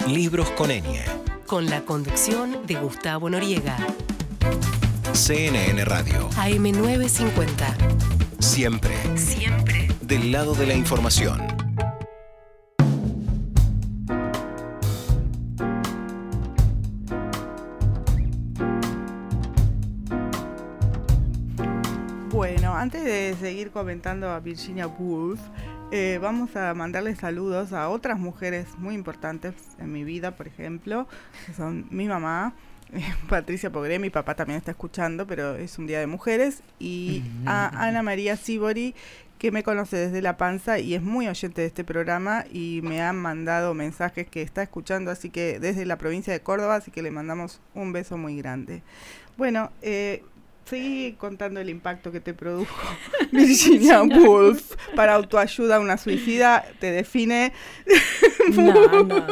[0.05, 1.05] Libros con Enie.
[1.47, 3.77] Con la conducción de Gustavo Noriega.
[5.13, 6.29] CNN Radio.
[6.31, 7.73] AM950.
[8.39, 9.87] Siempre Siempre.
[10.01, 11.41] del lado de la información.
[22.29, 25.39] Bueno, antes de seguir comentando a Virginia Woolf,
[25.91, 31.07] eh, vamos a mandarle saludos a otras mujeres muy importantes en mi vida, por ejemplo,
[31.45, 32.53] que son mi mamá,
[32.93, 37.23] eh, Patricia Pogré, mi papá también está escuchando, pero es un día de mujeres, y
[37.45, 38.95] a Ana María Sibori,
[39.37, 43.01] que me conoce desde La Panza y es muy oyente de este programa y me
[43.01, 47.03] han mandado mensajes que está escuchando, así que desde la provincia de Córdoba, así que
[47.03, 48.81] le mandamos un beso muy grande.
[49.37, 50.23] Bueno, eh,
[50.67, 52.75] seguí contando el impacto que te produjo
[53.31, 57.53] Virginia Woolf para autoayuda, una suicida, te define.
[58.47, 59.27] No, no,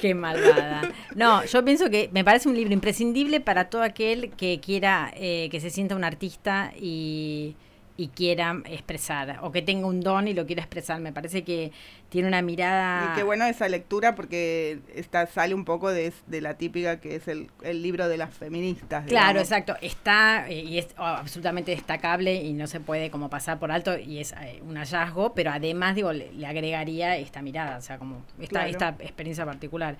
[0.00, 0.90] qué malvada.
[1.14, 5.46] No, yo pienso que me parece un libro imprescindible para todo aquel que quiera, eh,
[5.52, 7.54] que se sienta un artista y,
[8.00, 11.00] y quiera expresar, o que tenga un don y lo quiera expresar.
[11.00, 11.72] Me parece que
[12.10, 13.10] tiene una mirada...
[13.12, 17.16] Y qué bueno esa lectura porque está, sale un poco de, de la típica que
[17.16, 19.04] es el, el libro de las feministas.
[19.06, 19.42] Claro, digamos.
[19.42, 19.74] exacto.
[19.82, 23.98] Está eh, y es oh, absolutamente destacable y no se puede como pasar por alto
[23.98, 27.98] y es eh, un hallazgo, pero además digo le, le agregaría esta mirada, o sea,
[27.98, 28.70] como esta, Claro.
[28.70, 29.96] esta experiencia particular.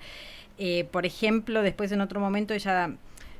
[0.57, 2.91] Eh, por ejemplo, después en otro momento ella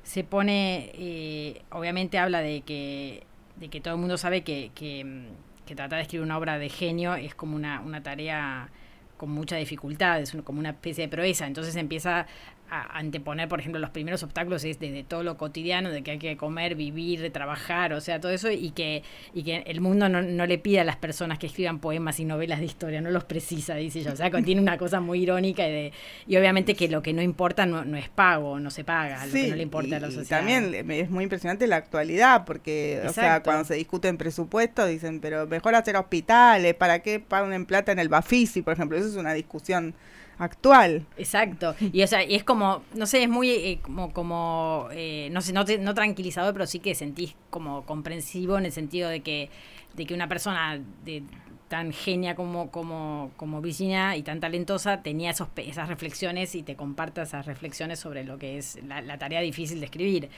[0.03, 3.23] se pone, eh, obviamente habla de que
[3.59, 6.57] de que todo el mundo sabe que, que, mm, que tratar de escribir una obra
[6.57, 8.69] de genio es como una, una tarea
[9.17, 11.45] con mucha dificultad, es como una especie de proeza.
[11.45, 12.25] Entonces empieza
[12.69, 16.19] a anteponer, por ejemplo, los primeros obstáculos es desde todo lo cotidiano, de que hay
[16.19, 19.03] que comer, vivir, trabajar, o sea, todo eso, y que,
[19.33, 22.25] y que el mundo no, no le pide a las personas que escriban poemas y
[22.25, 24.13] novelas de historia, no los precisa, dice ella.
[24.13, 25.93] O sea, contiene una cosa muy irónica y, de,
[26.27, 29.33] y obviamente que lo que no importa no, no es pago, no se paga, lo
[29.33, 30.39] que no le importa a la sociedad.
[30.39, 35.47] también es muy impresionante la actualidad, porque, o sea, cuando se discuten presupuestos, dicen, pero
[35.47, 38.97] mejor hacer hospitales, ¿para qué pagan plata en el Bafisi, por ejemplo?
[38.97, 39.93] Eso es una discusión
[40.39, 41.05] actual.
[41.17, 41.75] Exacto.
[41.93, 45.41] Y o sea, y es como, no sé, es muy eh, como, como eh, no
[45.41, 49.21] sé, no, te- no tranquilizador, pero sí que sentís como comprensivo en el sentido de
[49.21, 49.49] que,
[49.95, 51.23] de que una persona de
[51.69, 56.75] tan genia como, como, como Virginia y tan talentosa tenía esos, esas reflexiones y te
[56.75, 60.29] comparta esas reflexiones sobre lo que es la, la tarea difícil de escribir.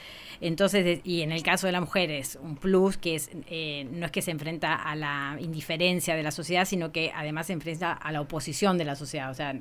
[0.41, 4.05] Entonces, y en el caso de la mujer es un plus que es eh, no
[4.05, 7.93] es que se enfrenta a la indiferencia de la sociedad, sino que además se enfrenta
[7.93, 9.31] a la oposición de la sociedad.
[9.31, 9.55] O sea,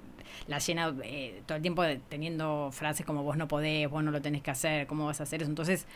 [0.49, 4.11] la llena eh, todo el tiempo de- teniendo frases como vos no podés, vos no
[4.11, 5.51] lo tenés que hacer, cómo vas a hacer eso.
[5.51, 5.87] Entonces,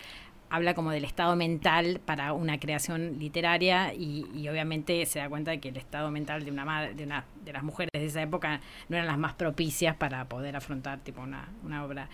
[0.54, 5.58] habla como del estado mental para una creación literaria y, obviamente se da cuenta de
[5.58, 8.96] que el estado mental de una, de una de las mujeres de esa época no
[8.96, 12.08] eran las más propicias para poder afrontar tipo una, una obra.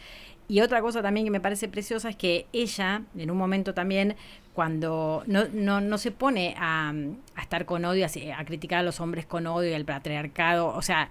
[0.48, 4.16] Y otra cosa también que me parece preciosa es que ella, en un momento también,
[4.54, 6.94] cuando no, no, no se pone a,
[7.34, 10.82] a estar con odio, a criticar a los hombres con odio y al patriarcado, o
[10.82, 11.10] sea,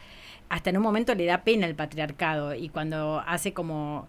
[0.49, 4.07] hasta en un momento le da pena el patriarcado y cuando hace como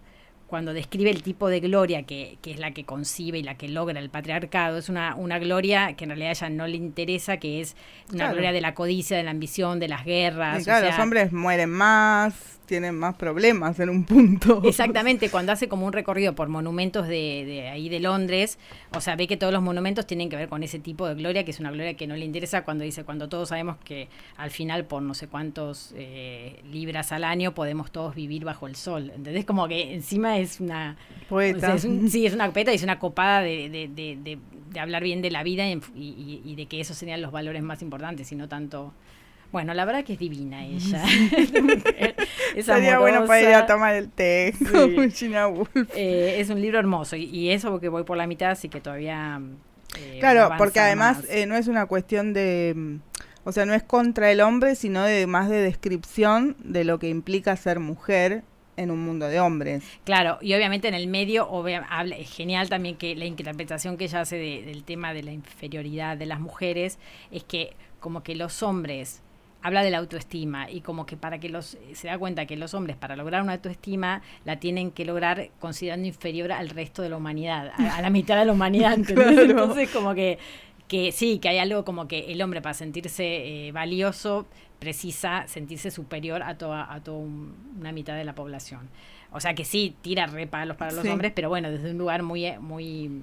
[0.51, 3.67] cuando describe el tipo de gloria que, que es la que concibe y la que
[3.67, 7.37] logra el patriarcado, es una, una gloria que en realidad a ella no le interesa,
[7.37, 7.75] que es
[8.09, 8.33] una Claro.
[8.33, 10.59] gloria de la codicia, de la ambición, de las guerras.
[10.59, 14.61] Y o claro, sea, los hombres mueren más, tienen más problemas en un punto.
[14.63, 18.57] Exactamente, cuando hace como un recorrido por monumentos de, de ahí de Londres,
[18.95, 21.43] o sea, ve que todos los monumentos tienen que ver con ese tipo de gloria,
[21.43, 24.07] que es una gloria que no le interesa cuando dice, cuando todos sabemos que
[24.37, 28.77] al final por no sé cuántos eh, libras al año podemos todos vivir bajo el
[28.77, 29.11] sol.
[29.13, 29.43] ¿Entendés?
[29.43, 30.95] Como que encima es una...
[31.27, 31.57] Poeta.
[31.57, 34.17] o sea, es un- sí, es una poeta y es una copada de, de- de-
[34.23, 34.39] de-
[34.71, 37.61] de hablar bien de la vida y, y- y de que esos serían los valores
[37.63, 38.93] más importantes y no tanto...
[39.51, 41.03] Bueno, la verdad que es divina ella.
[42.55, 45.69] es Sería bueno para ir a tomar el té con Virginia Woolf.
[45.95, 48.81] Eh, es un libro hermoso y, y eso porque voy por la mitad, así que
[48.81, 49.41] todavía
[49.97, 51.25] eh, Claro, porque además más.
[51.29, 52.95] eh, no es una cuestión de, mm,
[53.43, 57.09] o sea, no es contra el hombre, sino de más de descripción de lo que
[57.09, 58.43] implica ser mujer
[58.77, 59.83] en un mundo de hombres.
[60.05, 64.05] Claro, y obviamente en el medio obvia- habla, es genial también que la interpretación que
[64.05, 66.97] ella hace de- del tema de la inferioridad de las mujeres
[67.31, 69.21] es que como que los hombres
[69.63, 72.73] habla de la autoestima y como que para que los se da cuenta que los
[72.73, 77.17] hombres para lograr una autoestima la tienen que lograr considerando inferior al resto de la
[77.17, 78.97] humanidad, a, a la mitad de la humanidad.
[79.05, 79.41] Claro.
[79.41, 80.39] Entonces como que
[80.87, 84.45] que sí, que hay algo como que el hombre para sentirse eh, valioso
[84.77, 88.89] precisa sentirse superior a toda, a toda un- una mitad de la población.
[89.31, 91.07] O sea que sí, tira repalos para los Sí.
[91.09, 93.21] hombres, pero bueno, desde un lugar muy, eh, muy,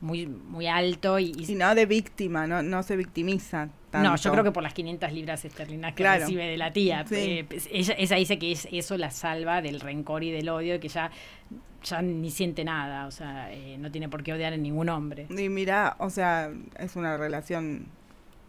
[0.00, 4.08] muy, muy alto y, y- Y no de víctima, no, no se victimiza tanto.
[4.10, 6.20] no, yo creo que por las 500 libras esterlinas que Claro.
[6.20, 7.04] recibe de la tía.
[7.08, 7.14] Sí.
[7.16, 10.78] eh, pues, ella, ella dice que es- eso la salva del rencor y del odio,
[10.78, 11.10] que ya,
[11.82, 15.26] ya ni siente nada, o sea, eh, no tiene por qué odiar a ningún hombre.
[15.30, 17.86] Y mira, o sea, es una relación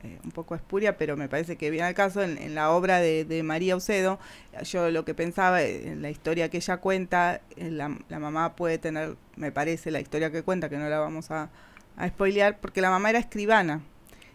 [0.04, 3.26] eh, un poco espuria, pero me parece que viene al caso en, la obra de,
[3.26, 4.20] de María Ucedo.
[4.64, 8.56] Yo lo que pensaba eh, en la historia que ella cuenta, eh, la, la mamá
[8.56, 11.50] puede tener, me parece, la historia que cuenta, que no la vamos a,
[11.97, 13.82] a spoilear, porque la mamá era escribana.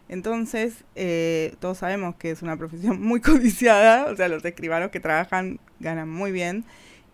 [0.09, 5.01] Entonces, eh, todos sabemos que es una profesión muy codiciada, o sea, los escribanos que
[5.01, 6.65] trabajan ganan muy bien.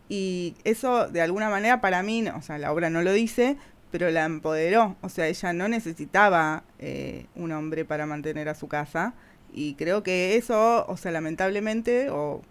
[0.09, 3.57] Y eso, de alguna manera, para mí, no- o sea, la obra no lo dice,
[3.91, 4.97] pero la empoderó.
[5.03, 9.14] O sea, ella no necesitaba eh, un hombre para mantener a su casa.
[9.53, 12.43] Y creo que eso, o sea, lamentablemente, o,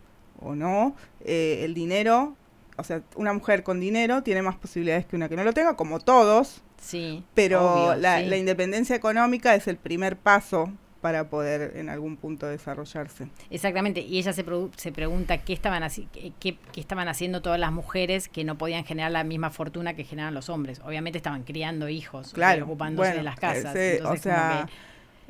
[0.42, 2.36] o no, eh, el dinero,
[2.78, 5.76] o sea, una mujer con dinero tiene más posibilidades que una que no lo tenga,
[5.76, 7.24] como todos, Sí.
[7.34, 8.26] pero obvio, la, sí.
[8.28, 10.72] la independencia económica es el primer paso
[11.02, 13.28] para poder en algún punto desarrollarse.
[13.50, 14.44] Exactamente, y ella se,
[14.76, 18.84] se pregunta qué estaban, qué, qué- qué estaban haciendo todas las mujeres que no podían
[18.86, 20.82] generar la misma fortuna que generan los hombres.
[20.86, 23.76] Obviamente estaban criando hijos, Claro, ocupándose de las casas.
[23.76, 24.74] ese- Entonces, o sea, que-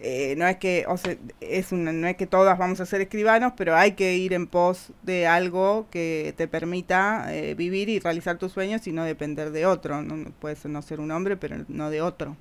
[0.02, 3.02] eh, no es que, o sea, es una, no es que todas vamos a ser
[3.02, 8.00] escribanos, pero hay que ir en pos de algo que te permita eh, vivir y
[8.00, 10.02] realizar tus sueños y no depender de otro.
[10.02, 12.38] No, no puedes no ser un hombre, pero no de otro.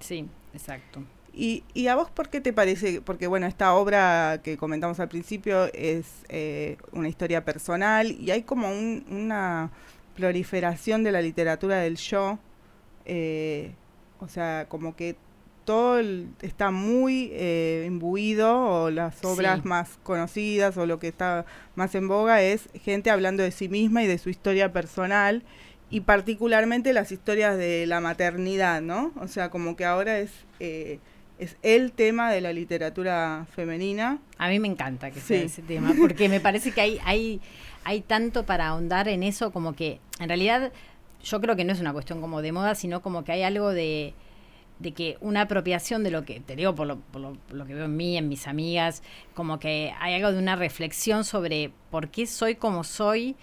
[0.00, 1.02] sí, exacto.
[1.36, 3.00] ¿Y, ¿Y a vos por qué te parece?
[3.00, 8.42] Porque bueno, esta obra que comentamos al principio es eh, una historia personal y hay
[8.42, 9.70] como un- una
[10.16, 12.38] proliferación de la literatura del yo,
[13.04, 13.72] eh,
[14.20, 15.16] o sea, como que
[15.64, 19.68] todo el- está muy eh, imbuido o las obras Sí.
[19.68, 24.02] más conocidas o lo que está más en boga es gente hablando de sí misma
[24.02, 25.42] y de su historia personal
[25.90, 29.12] y particularmente las historias de la maternidad, ¿no?
[29.20, 30.30] O sea, como que ahora es,
[30.60, 30.98] eh,
[31.38, 34.18] es el tema de la literatura femenina.
[34.38, 35.46] A mí me encanta que sea Sí.
[35.46, 37.40] ese tema, porque me parece que hay, hay,
[37.84, 40.72] hay tanto para ahondar en eso, como que en realidad
[41.22, 43.70] yo creo que no es una cuestión como de moda, sino como que hay algo
[43.70, 44.14] de,
[44.78, 47.74] de que una apropiación de lo que, te digo por lo, por lo, lo que
[47.74, 49.02] veo en mí, en mis amigas,
[49.34, 53.36] como que hay algo de una reflexión sobre por qué soy como soy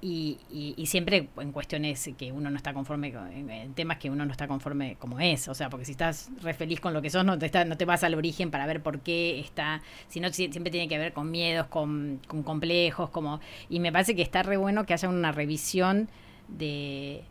[0.00, 4.10] y, y, y siempre en cuestiones que uno no está conforme, con- en, temas que
[4.10, 7.02] uno no está conforme como es, o sea, porque si estás re feliz con lo
[7.02, 9.82] que sos, no te, está- no te vas al origen para ver por qué está,
[10.08, 14.14] sino si- siempre tiene que ver con miedos, con, con complejos, como, y me parece
[14.14, 16.08] que está re bueno que haya una revisión
[16.48, 17.22] de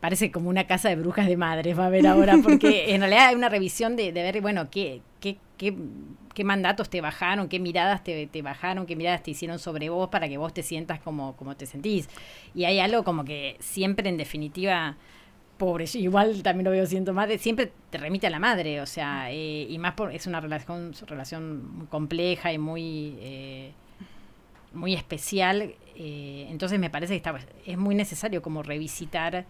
[0.00, 3.28] parece como una casa de brujas de madres va a haber ahora, porque en realidad
[3.28, 5.00] hay una revisión de, de ver, bueno, qué,
[5.56, 10.28] qué, mandatos te bajaron, qué miradas te, bajaron, qué miradas te hicieron sobre vos para
[10.28, 12.08] que vos te sientas como, como te sentís.
[12.54, 14.96] Y hay algo como que siempre, en definitiva,
[15.58, 19.30] pobre, igual también lo veo siento madre, siempre te remite a la madre, o sea,
[19.30, 23.16] eh, y más por, es una relación, relación muy compleja y muy...
[23.20, 23.72] eh,
[24.72, 27.30] muy especial, eh, entonces me parece que
[27.64, 29.46] es muy necesario como revisitar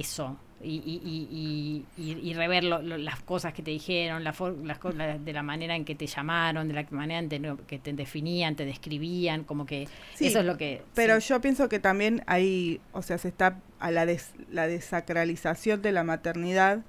[0.00, 4.78] eso y, y, y, y, rever lo- lo- las cosas que te dijeron, la las
[4.78, 7.78] co- la- de la manera en que te llamaron, de la manera en te- que
[7.78, 10.80] te definían, te describían, como que Sí, eso es lo que...
[10.94, 11.28] Pero sí.
[11.28, 15.92] yo pienso que también hay, o sea, se está a la, des- la desacralización de
[15.92, 16.80] la maternidad,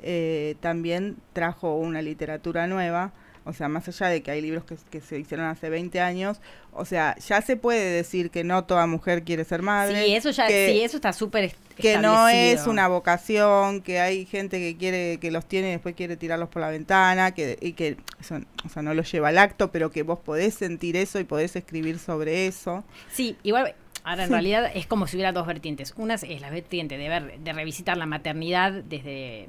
[0.00, 3.12] eh, también trajo una literatura nueva,
[3.48, 6.40] o sea, más allá de que hay libros que, que se hicieron hace 20 años,
[6.72, 10.04] o sea, ya se puede decir que no toda mujer quiere ser madre.
[10.04, 14.26] Sí, eso ya, que, sí, eso está súper que no es una vocación, que hay
[14.26, 17.72] gente que quiere, que los tiene y después quiere tirarlos por la ventana, que, y
[17.72, 21.18] que eso, o sea, no los lleva al acto, pero que vos podés sentir eso
[21.20, 22.84] y podés escribir sobre eso.
[23.12, 23.74] Sí, igual,
[24.04, 24.32] ahora en Sí.
[24.32, 25.94] realidad es como si hubiera dos vertientes.
[25.96, 29.48] Una es la vertiente de ver, de revisitar la maternidad desde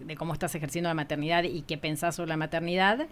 [0.00, 3.06] de, cómo estás ejerciendo la maternidad y qué pensás sobre la maternidad.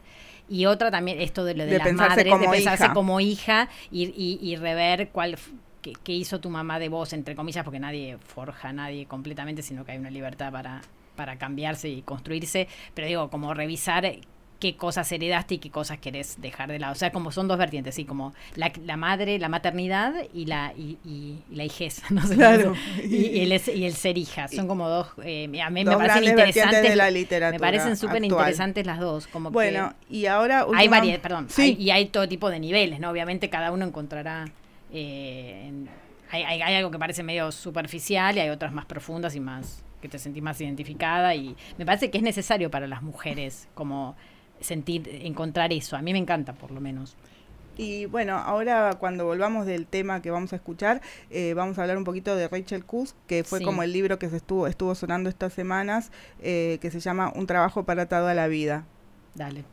[0.49, 2.95] Y otra también esto de lo de, De las madres, de pensarse hija.
[2.95, 5.37] como hija y, y- y rever cuál
[5.83, 9.63] qué, qué hizo tu mamá de vos, entre comillas, porque nadie forja a nadie completamente,
[9.63, 10.83] sino que hay una libertad para
[11.17, 14.05] para cambiarse y construirse, pero digo, como revisar
[14.59, 16.93] qué cosas heredaste y qué cosas querés dejar de lado.
[16.93, 20.73] O sea, como son dos vertientes, sí, como la, la madre, la maternidad y la,
[20.77, 22.37] y, y- y la hijez, no sé.
[22.37, 22.75] Claro.
[23.05, 24.49] Y, y el, y el ser hija.
[24.49, 26.83] Son como dos, eh, a mí me parecen interesantes.
[26.83, 29.27] de la Me literatura parecen súper interesantes las dos.
[29.27, 30.61] Como Bueno, que y ahora...
[30.61, 31.63] hay última- variedad, perdón, Sí.
[31.63, 33.11] hay- y hay todo tipo de niveles, ¿no?
[33.11, 34.47] Obviamente cada uno encontrará...
[34.93, 35.89] eh, en-
[36.31, 39.83] hay, hay- hay algo que parece medio superficial y hay otras más profundas y más
[40.03, 44.17] que te sentís más identificada y me parece que es necesario para las mujeres como
[44.67, 45.97] sentir, encontrar eso.
[45.97, 47.17] A mí me encanta, por lo menos.
[47.79, 51.99] Y bueno, ahora cuando volvamos del tema que vamos a escuchar, eh, vamos a hablar
[51.99, 53.65] un poquito de Rachel Kusk, que fue Sí.
[53.67, 56.11] como el libro que se estuvo, estuvo sonando estas semanas,
[56.41, 58.85] eh, que se llama Un trabajo para toda la vida.
[59.35, 59.65] Dale.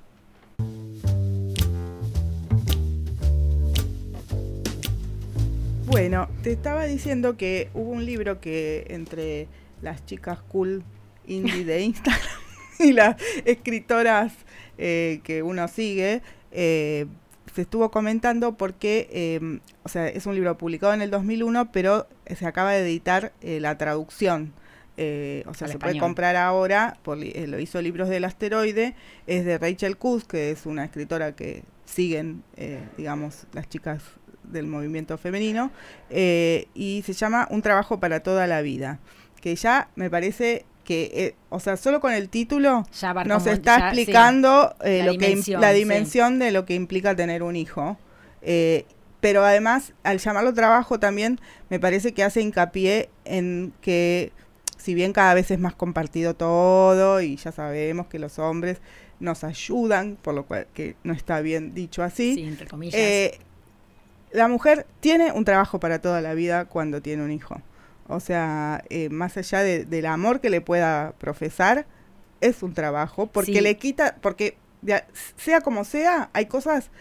[5.85, 9.47] Bueno, te estaba diciendo que hubo un libro que entre
[9.81, 10.83] las chicas cool
[11.27, 12.21] indie de Instagram
[12.79, 13.15] y las
[13.45, 14.33] escritoras
[14.77, 16.21] eh, que uno sigue,
[16.51, 17.05] eh,
[17.53, 22.07] se estuvo comentando porque, eh, o sea, es un libro publicado en el 2001, pero
[22.35, 24.53] se acaba de editar eh, la traducción.
[24.95, 28.95] Eh, o sea, se puede comprar ahora, por, eh, lo hizo Libros del Asteroide,
[29.25, 34.03] es de Rachel Kusk, que es una escritora que siguen, eh, digamos, las chicas
[34.43, 35.71] del movimiento femenino,
[36.09, 38.99] eh, y se llama Un trabajo para toda la vida,
[39.41, 43.77] que ya me parece que, eh, o sea, solo con el título Ya nos está
[43.79, 44.01] ya, sí.
[44.01, 45.77] explicando eh, La lo que dimensión, la sí.
[45.79, 47.97] dimensión de lo que implica tener un hijo.
[48.41, 48.85] Eh,
[49.21, 54.31] pero además, al llamarlo trabajo también me parece que hace hincapié en que
[54.77, 58.81] si bien cada vez es más compartido todo y ya sabemos que los hombres
[59.21, 62.99] nos ayudan, por lo cual que no está bien dicho así, Sí, entre comillas.
[62.99, 63.39] eh,
[64.33, 67.61] la mujer tiene un trabajo para toda la vida cuando tiene un hijo.
[68.07, 71.85] O sea, eh, más allá de- del amor que le pueda profesar,
[72.41, 73.61] es un trabajo, porque Sí.
[73.61, 76.91] le quita, porque ya, sea como sea, hay cosas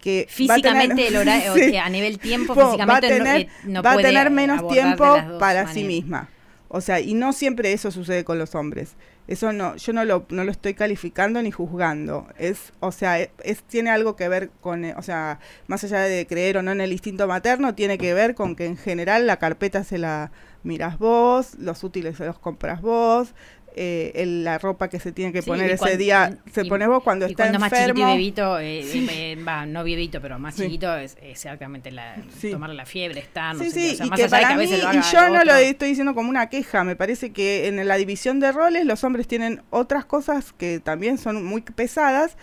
[0.00, 1.76] que tener- físicamente, el horario, Sí.
[1.76, 4.66] a nivel tiempo, físicamente va a tener, no, eh, no va a puede tener menos
[4.68, 6.28] tiempo para sí misma.
[6.68, 8.94] O sea, y no siempre eso sucede con los hombres.
[9.28, 12.28] Eso no, yo no lo, no lo estoy calificando ni juzgando.
[12.38, 16.00] Es, o sea, e- es, tiene algo que ver con, eh, o sea, más allá
[16.00, 19.26] de creer o no en el instinto materno, tiene que ver con que en general
[19.26, 20.30] la carpeta se la
[20.62, 23.34] miras vos, los útiles se los compras vos,
[23.76, 26.86] eh, el- la ropa que se tiene que Sí, poner ese día se y- pone
[26.86, 28.08] vos cuando y está cuando más chiquito enfermo.
[28.08, 29.06] y bebito, eh, Sí.
[29.10, 30.62] eh, va, no bebito, pero más Sí.
[30.62, 32.50] chiquito es exactamente la, Sí.
[32.50, 34.54] tomarle la fiebre, estar, no sí, sé qué, o sea, y más que para que
[34.54, 37.32] a mí, veces lo y yo no lo estoy diciendo como una queja, me parece
[37.32, 41.60] que en la división de roles los hombres tienen otras cosas que también son muy
[41.60, 42.36] pesadas,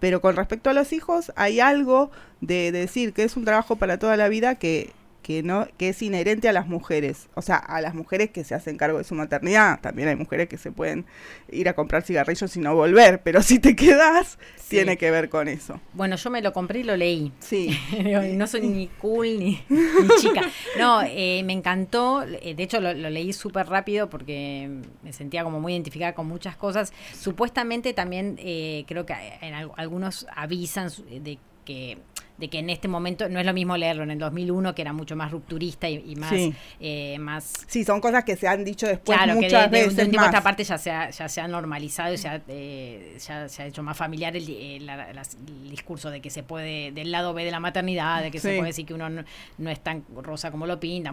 [0.00, 2.10] pero con respecto a los hijos hay algo
[2.40, 4.90] de, de decir que es un trabajo para toda la vida que
[5.28, 8.54] que no que es inherente a las mujeres, o sea, a las mujeres que se
[8.54, 11.04] hacen cargo de su maternidad, también hay mujeres que se pueden
[11.52, 14.76] ir a comprar cigarrillos y no volver, pero si te quedas Sí.
[14.76, 15.80] tiene que ver con eso.
[15.92, 17.30] Bueno, yo me lo compré y lo leí.
[17.40, 17.78] Sí.
[18.38, 20.40] No soy ni cool ni, ni chica.
[20.78, 22.22] No, eh, me encantó.
[22.22, 26.26] eh, De hecho, lo, lo leí súper rápido porque me sentía como muy identificada con
[26.26, 26.92] muchas cosas.
[27.18, 30.88] Supuestamente también eh, creo que en al- algunos avisan
[31.22, 31.98] de que
[32.38, 34.92] de que en este momento no es lo mismo leerlo en el 2001 que era
[34.92, 36.54] mucho más rupturista y, y más Sí.
[36.80, 39.76] eh, más Sí, son cosas que se han dicho después Claro, que de, muchas de-
[39.78, 40.44] de veces un tiempo a esta más.
[40.44, 43.66] parte ya se ha, ya se ha normalizado y se ha, eh, ya se ha
[43.66, 47.34] hecho más familiar el, eh, la- las- el discurso de que se puede, del lado
[47.34, 49.24] B de la maternidad, de que se puede decir que uno no,
[49.58, 51.12] no es tan rosa como lo pinta,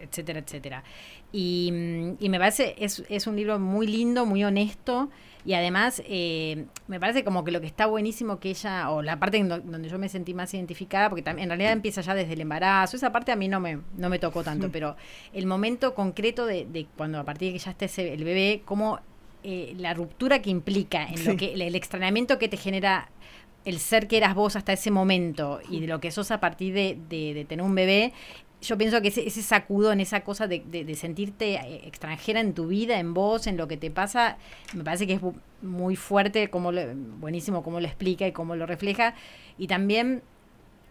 [0.00, 0.82] etcétera, etcétera.
[1.32, 5.10] Y, mm, y me parece, es, es un libro muy lindo, muy honesto.
[5.46, 9.18] Y además, eh, me parece como que lo que está buenísimo que ella, o la
[9.20, 12.14] parte en do- donde yo me sentí más identificada, porque también en realidad empieza ya
[12.14, 14.96] desde el embarazo, esa parte a mí no me, no me tocó tanto, pero
[15.32, 18.62] el momento concreto de, de cuando a partir de que ya esté ese- el bebé,
[18.64, 18.98] como
[19.44, 21.24] la ruptura que implica en Sí.
[21.28, 23.08] lo que el, el extrañamiento que te genera
[23.64, 26.74] el ser que eras vos hasta ese momento y de lo que sos a partir
[26.74, 28.12] de, de- de tener un bebé,
[28.66, 32.66] yo pienso que ese, ese sacudón, esa cosa de, de- sentirte eh, extranjera en tu
[32.68, 34.38] vida, en vos, en lo que te pasa,
[34.74, 35.20] me parece que es
[35.62, 39.14] muy fuerte, como lo- buenísimo cómo lo explica y cómo lo refleja.
[39.58, 40.22] Y también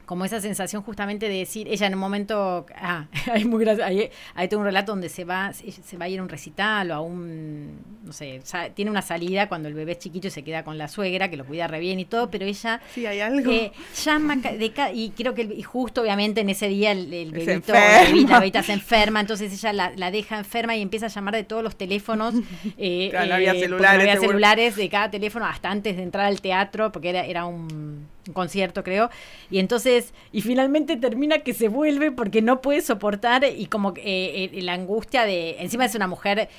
[0.06, 4.10] como esa sensación justamente de decir, ella en un momento, ah, hay muy gracia- hay,
[4.36, 6.94] hay todo un relato donde se va, se, va a ir a un recital o
[6.96, 8.42] a un, no sé,
[8.74, 11.38] tiene una salida cuando el bebé es chiquito y se queda con la suegra, que
[11.38, 13.52] lo cuida re bien y todo, pero ella Sí, hay algo.
[13.52, 13.72] eh,
[14.04, 18.02] llama de y creo que el- y justo obviamente en ese día el, bebito, la
[18.04, 21.36] bebita, la bebita se enferma, entonces ella la, la deja enferma y empieza a llamar
[21.36, 22.34] de todos los teléfonos.
[22.78, 26.04] eh, Claro, no había porque celulares, no había celulares de cada teléfono hasta antes de
[26.04, 29.10] entrar al teatro, porque era, era un, un concierto, creo.
[29.52, 34.50] Y entonces, y finalmente termina que se vuelve porque no puede soportar y como eh,
[34.54, 36.50] eh, la angustia de, encima es una mujer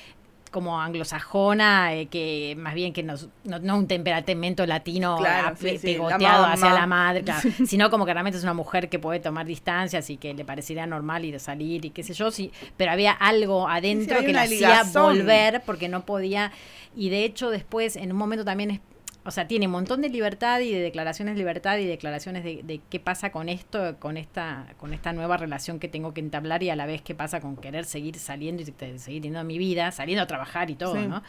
[0.49, 5.55] como anglosajona, eh, que más bien que nos, no, no un temperamento latino Claro, ah,
[5.57, 6.53] sí, pe- sí, la pegoteado mamá.
[6.53, 10.09] hacia la madre, claro, sino como que realmente es una mujer que puede tomar distancias
[10.09, 13.11] y que le parecería normal ir a salir y qué sé yo, sí, pero había
[13.11, 16.51] algo adentro que la hacía volver porque no podía,
[16.95, 18.79] y de hecho después en un momento también es
[19.27, 22.61] o sea, tiene un montón de libertad y de declaraciones de libertad y declaraciones de,
[22.63, 26.63] de qué pasa con esto, con esta, con esta nueva relación que tengo que entablar
[26.63, 28.65] y a la vez qué pasa con querer seguir saliendo y
[28.97, 31.07] seguir teniendo mi vida, saliendo a trabajar y todo, Sí.
[31.07, 31.21] ¿no?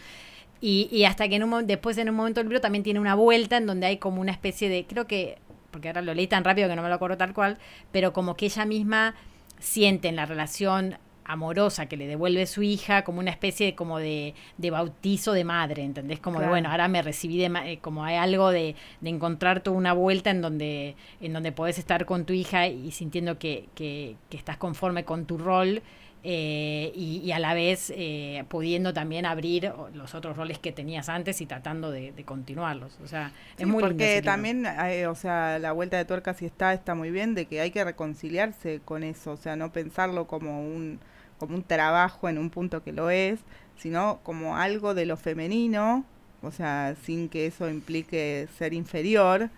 [0.60, 3.14] Y, y hasta que en un, después en un momento del libro también tiene una
[3.16, 5.38] vuelta en donde hay como una especie de, creo que,
[5.72, 7.58] porque ahora lo leí tan rápido que no me lo acuerdo tal cual,
[7.92, 9.14] pero como que ella misma
[9.58, 13.98] siente en la relación amorosa que le devuelve su hija como una especie de, como
[13.98, 16.18] de, de bautizo de madre, ¿entendés?
[16.20, 19.62] Como de, bueno, ahora me recibí de, ma- eh, como hay algo de, de encontrar
[19.62, 23.68] tú una vuelta en donde, en donde podés estar con tu hija y sintiendo que,
[23.74, 25.82] que, que estás conforme con tu rol
[26.24, 31.08] eh, y, y a la vez eh, pudiendo también abrir los otros roles que tenías
[31.08, 32.98] antes y tratando de, de continuarlos.
[33.02, 36.46] O sea, Sí, es muy porque también, eh, o sea, la vuelta de tuerca si
[36.46, 40.26] está, está muy bien, de que hay que reconciliarse con eso, o sea, no pensarlo
[40.26, 41.00] como un,
[41.38, 43.40] como un trabajo en un punto que lo es,
[43.78, 46.04] sino como algo de lo femenino,
[46.42, 49.50] o sea, sin que eso implique ser inferior,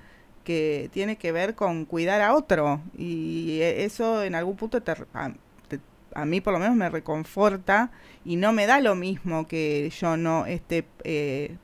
[0.44, 5.32] que tiene que ver con cuidar a otro, y eso en algún punto te, a,
[5.68, 5.80] te-
[6.14, 7.90] a mí por lo menos me reconforta
[8.24, 11.56] y no me da lo mismo que yo no esté eh,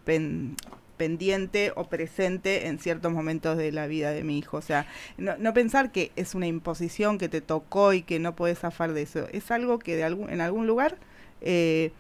[0.97, 4.57] pendiente o presente en ciertos momentos de la vida de mi hijo.
[4.57, 4.87] O sea,
[5.17, 8.93] no, no pensar que es una imposición que te tocó y que no puedes zafar
[8.93, 9.29] de eso.
[9.33, 10.99] Es algo que de algún, en algún lugar
[11.41, 11.93] eh,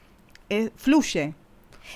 [0.76, 1.34] fluye.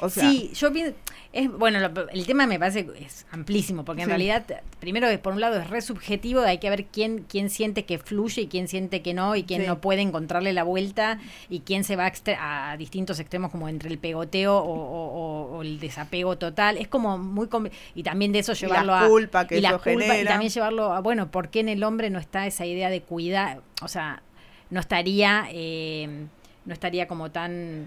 [0.09, 0.95] Sí, yo pienso,
[1.33, 4.11] es, bueno, lo- el tema me parece es amplísimo, porque en Sí.
[4.11, 4.45] realidad,
[4.81, 7.99] primero, es, por un lado es re subjetivo, hay que ver quién, quién siente que
[7.99, 9.67] fluye y quién siente que no, y quién Sí.
[9.69, 11.19] no puede encontrarle la vuelta,
[11.49, 15.11] y quién se va a, a distintos extremos, como entre el pegoteo o, o-
[15.53, 16.77] o- o el desapego total.
[16.79, 17.49] Es como muy...
[17.95, 19.07] Y también de eso Y la llevarlo a...
[19.09, 20.31] culpa que y la eso culpa, y genera.
[20.31, 23.61] también llevarlo a, bueno, ¿por qué en el hombre no está esa idea de cuidar?
[23.83, 24.23] O sea,
[24.71, 25.47] no estaría...
[25.53, 26.27] eh,
[26.67, 27.87] no estaría como tan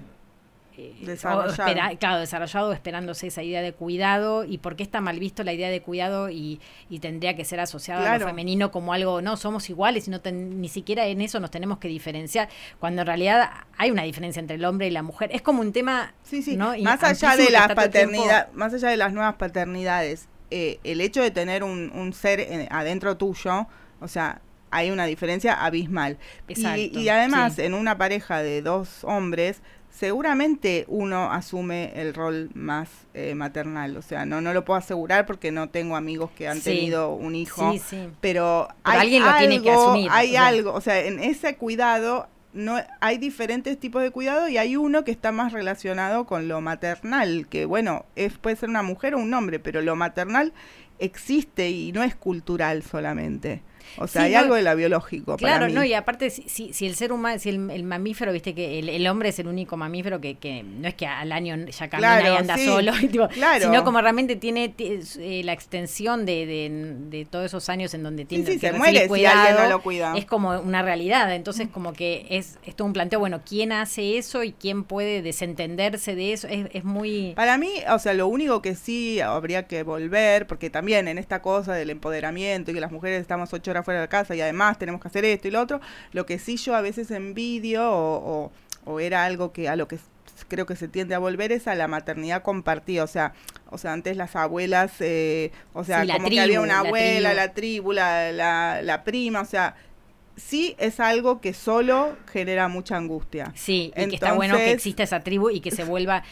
[0.77, 1.51] eh, Desarrollado.
[1.51, 5.53] espera- claro, desarrollado esperándose esa idea de cuidado y por qué está mal visto la
[5.53, 6.59] idea de cuidado y,
[6.89, 10.21] y tendría que ser asociado a lo femenino como algo, no, somos iguales y no
[10.21, 12.49] ten- ni siquiera en eso nos tenemos que diferenciar,
[12.79, 15.29] cuando en realidad hay una diferencia entre el hombre y la mujer.
[15.33, 16.13] Es como un tema...
[16.23, 16.57] Sí, sí.
[16.57, 16.75] ¿no?
[16.75, 21.21] Y Más allá de la paternidad, más allá de las nuevas paternidades, eh, el hecho
[21.21, 23.67] de tener un, un ser eh, adentro tuyo,
[23.99, 26.17] o sea, hay una diferencia abismal.
[26.47, 27.61] Y- además, sí.
[27.61, 29.61] en una pareja de dos hombres,
[29.93, 33.95] seguramente uno asume el rol más eh, maternal.
[33.95, 36.63] O sea, no, no lo puedo asegurar porque no tengo amigos que han Sí.
[36.71, 37.71] tenido un hijo.
[37.73, 38.09] Sí, sí.
[38.19, 41.55] Pero, Pero hay alguien lo tiene que algo- asumir, Hay algo, o sea, en ese
[41.55, 46.47] cuidado no hay diferentes tipos de cuidado y hay uno que está más relacionado con
[46.47, 50.53] lo maternal, que bueno, es puede ser una mujer o un hombre, pero lo maternal
[50.99, 53.61] existe y no es cultural solamente.
[53.97, 55.73] O sea, Sí, hay no, algo de la biológico para Claro, mí.
[55.73, 58.79] no, y aparte, si, si, si el ser humano, si el, el mamífero, viste que
[58.79, 61.89] el, el hombre es el único mamífero que, que no es que al año ya
[61.89, 63.65] camina Claro, y anda sí, solo, y tipo, claro.
[63.65, 68.03] sino como realmente tiene ti- eh, la extensión de, de, de todos esos años en
[68.03, 70.17] donde tiene sí, que se muere si cuidado, alguien no lo cuida.
[70.17, 74.17] Es como una realidad, entonces como que es, es todo un planteo, bueno, ¿quién hace
[74.17, 76.47] eso y quién puede desentenderse de eso?
[76.47, 77.33] Es, es muy...
[77.35, 81.41] Para mí, o sea, lo único que sí habría que volver, porque también en esta
[81.41, 84.77] cosa del empoderamiento y que las mujeres estamos ocho horas fuera de casa y además
[84.79, 85.81] tenemos que hacer esto y lo otro,
[86.13, 88.51] lo que sí yo a veces envidio o, o-
[88.85, 89.97] o era algo que a lo que
[90.47, 93.33] creo que se tiende a volver es a la maternidad compartida, o sea,
[93.69, 97.33] o sea, antes las abuelas, eh, o sea, Sí, como que había una la abuela,
[97.33, 99.75] la tribu, la, la, la prima, o sea,
[100.35, 103.51] sí es algo que solo genera mucha angustia.
[103.55, 106.23] Sí, y que está bueno que exista esa tribu y que se vuelva...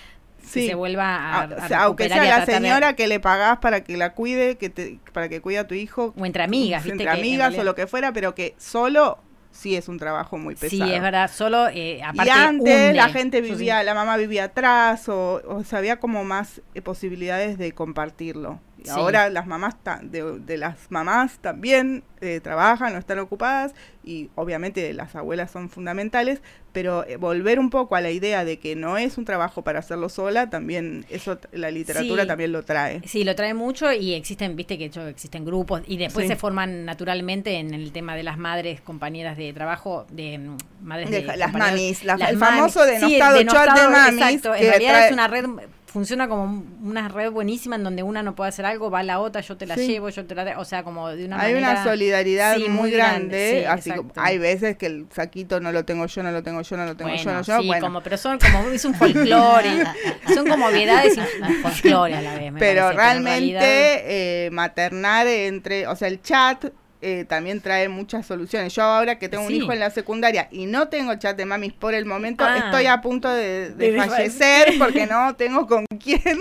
[0.44, 0.62] Sí.
[0.62, 3.20] Que se vuelva a, Ah, a o sea, aunque sea la de- señora que le
[3.20, 6.14] pagás para que la cuide, que te, para que cuide a tu hijo.
[6.18, 9.20] O entre amigas, entre que amigas o lo que fuera, pero que solo
[9.52, 10.86] sí es un trabajo muy pesado.
[10.90, 12.94] Sí, es verdad, solo eh, aparte y antes hunde.
[12.94, 13.52] la gente sí.
[13.52, 18.60] vivía, la mamá vivía atrás, o, o sea, había como más eh, posibilidades de compartirlo.
[18.84, 18.92] Y Sí.
[18.92, 23.74] ahora las mamás ta- de, de las mamás también eh, trabajan o están ocupadas
[24.04, 28.58] y obviamente las abuelas son fundamentales, pero eh, volver un poco a la idea de
[28.60, 32.28] que no es un trabajo para hacerlo sola, también eso la literatura Sí.
[32.28, 33.02] también lo trae.
[33.08, 36.30] Sí, lo trae mucho y existen, viste que hecho, existen grupos y después Sí.
[36.30, 41.10] se forman naturalmente en el tema de las madres, compañeras de trabajo, de mm, madres
[41.12, 42.56] de, De- las mamis, la- las el mamis.
[42.74, 45.46] famoso denostado chat de mamis Exacto, en realidad trae- es una red
[45.92, 49.42] funciona como una red buenísima en donde una no puede hacer algo, va la otra,
[49.42, 49.88] yo te la Sí.
[49.88, 50.58] llevo, yo te la...
[50.60, 51.72] O sea, como de una Hay manera...
[51.72, 54.14] una solidaridad Sí, muy grande, sí, así exacto.
[54.14, 56.86] como hay veces que el saquito no lo tengo yo, no lo tengo yo, no
[56.86, 59.84] lo tengo yo, no yo, bueno, como, pero son como, es un folclore,
[60.34, 65.28] son como obviedades y folclore a la vez, me pero parece, realmente realidad- eh, maternar
[65.28, 66.66] entre, o sea, el chat
[67.02, 68.74] eh, también trae muchas soluciones.
[68.76, 69.56] Yo ahora que tengo Sí.
[69.58, 72.58] un hijo en la secundaria y no tengo chat de mamis por el momento, Ah.
[72.66, 76.38] estoy a punto de, de De fallecer porque no tengo con quién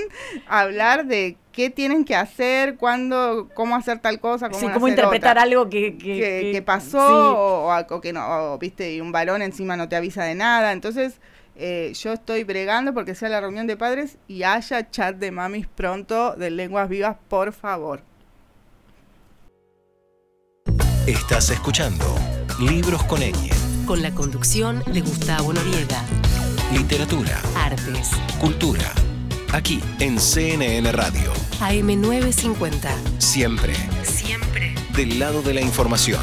[0.46, 5.32] hablar de qué tienen que hacer, cuándo, cómo hacer tal cosa, cómo, Sí, cómo interpretar
[5.32, 5.42] otra.
[5.42, 7.14] algo que, que, que, que- que pasó sí.
[7.14, 10.72] o, o que no, o, viste, y un varón encima no te avisa de nada.
[10.72, 11.20] Entonces,
[11.56, 15.66] eh, yo estoy bregando porque sea la reunión de padres y haya chat de mamis
[15.66, 18.02] pronto de lenguas vivas, por favor.
[21.06, 22.04] Estás escuchando
[22.58, 23.32] Libros con ñ.
[23.86, 26.04] Con la conducción de Gustavo Noriega.
[26.72, 28.10] Literatura, Artes.
[28.38, 28.92] cultura.
[29.52, 31.32] Aquí en CNN Radio.
[31.60, 32.88] AM950.
[33.18, 33.74] Siempre
[34.04, 34.74] Siempre.
[34.94, 36.20] del lado de la información.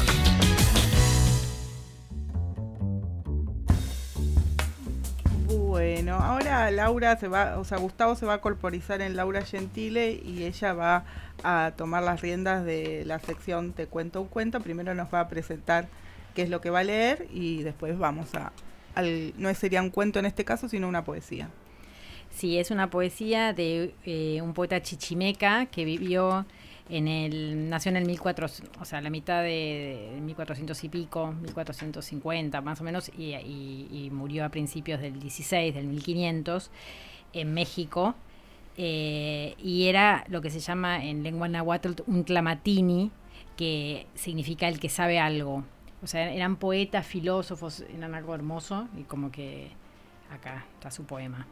[6.38, 10.44] Ahora Laura se va, o sea, Gustavo se va a corporizar en Laura Gentile y
[10.44, 11.04] ella va
[11.42, 14.60] a tomar las riendas de la sección Te cuento un cuento.
[14.60, 15.88] Primero nos va a presentar
[16.34, 18.52] qué es lo que va a leer y después vamos a,
[18.94, 21.48] al, no sería un cuento en este caso, sino una poesía.
[22.30, 26.46] Sí, es una poesía de eh, un poeta chichimeca que vivió
[26.88, 31.32] en el, nació en el 1400, o sea, la mitad de, de 1400 y pico,
[31.32, 36.70] 1450 más o menos, y, murió a principios del 16, del 1500,
[37.32, 38.14] en México.
[38.76, 43.10] eh, y era lo que se llama en lengua náhuatl un clamatini,
[43.56, 45.64] que significa el que sabe algo.
[46.02, 49.70] O sea, eran poetas, filósofos, eran algo hermoso, y como que
[50.30, 51.46] acá está su poema.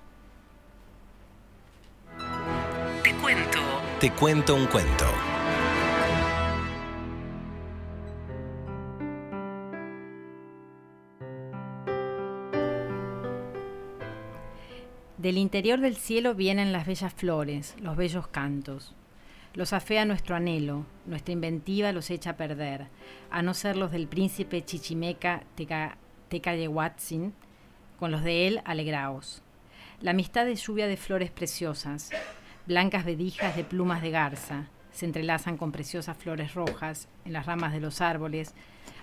[3.07, 3.59] Te cuento.
[4.01, 5.05] Te cuento un cuento.
[15.19, 18.93] Del interior del cielo vienen las bellas flores, los bellos cantos.
[19.55, 22.89] Los afea nuestro anhelo, nuestra inventiva los echa a perder,
[23.31, 25.97] a no ser los del príncipe Chichimeca Teca,
[26.29, 27.35] Tecayehuatzin,
[28.01, 29.45] con los de él alegraos.
[30.01, 32.11] La amistad es lluvia de flores preciosas,
[32.67, 37.73] blancas vedijas de plumas de garza, se entrelazan con preciosas flores rojas en las ramas
[37.73, 38.55] de los árboles,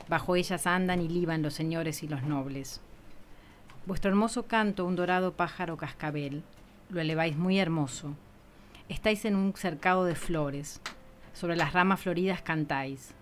[0.09, 2.81] bajo ellas andan y liban los señores y los nobles.
[3.85, 6.43] Vuestro hermoso canto, un dorado pájaro cascabel,
[6.89, 8.15] lo eleváis muy hermoso.
[8.89, 10.81] Estáis en un cercado de flores,
[11.33, 13.13] sobre las ramas floridas cantáis.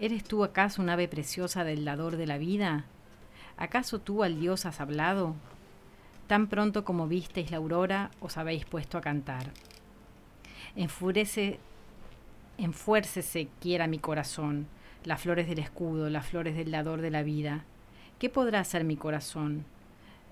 [0.00, 2.84] ¿Eres tú acaso un ave preciosa del dador de la vida?
[3.56, 5.34] ¿Acaso tú al Dios has hablado?
[6.26, 9.52] Tan pronto como visteis la aurora, os habéis puesto a cantar.
[10.76, 11.60] Enfurece,
[12.58, 14.66] enfuércese quiera mi corazón,
[15.04, 17.64] las flores del escudo, las flores del dador de la vida.
[18.18, 19.64] ¿Qué podrá hacer mi corazón?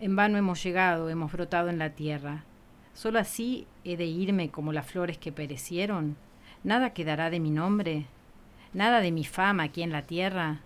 [0.00, 2.44] En vano hemos llegado, hemos brotado en la tierra.
[2.92, 6.16] ¿Solo así he de irme como las flores que perecieron?
[6.64, 8.06] ¿Nada quedará de mi nombre?
[8.72, 10.60] ¿Nada de mi fama aquí en la tierra?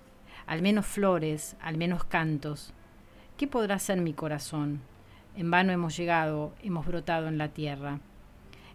[0.46, 2.72] Al menos flores, al menos cantos.
[3.36, 4.80] ¿Qué podrá ser mi corazón?
[5.36, 8.00] En vano hemos llegado, hemos brotado en la tierra.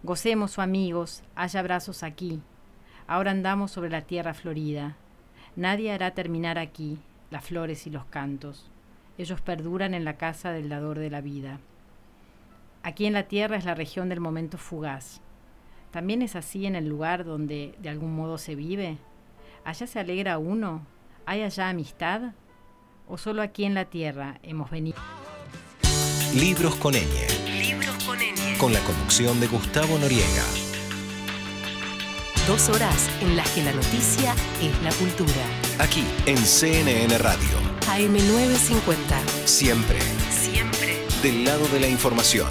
[0.03, 2.41] Gocemos, oh amigos, haya abrazos aquí.
[3.05, 4.95] Ahora andamos sobre la tierra florida.
[5.55, 6.97] Nadie hará terminar aquí
[7.29, 8.69] las flores y los cantos.
[9.19, 11.59] Ellos perduran en la casa del dador de la vida.
[12.81, 15.21] Aquí en la tierra es la región del momento fugaz.
[15.91, 18.97] ¿También es así en el lugar donde de algún modo se vive?
[19.65, 20.81] ¿Allá se alegra uno?
[21.27, 22.33] ¿Hay allá amistad?
[23.07, 24.97] ¿O solo aquí en la tierra hemos venido?
[26.33, 27.40] Libros con ñ.
[28.61, 30.43] Con la conducción de Gustavo Noriega.
[32.45, 35.41] Dos horas en las que la noticia es la cultura.
[35.79, 37.57] Aquí en CNN Radio.
[37.89, 39.45] AM950.
[39.45, 40.99] Siempre Siempre.
[41.23, 42.47] del lado de la información.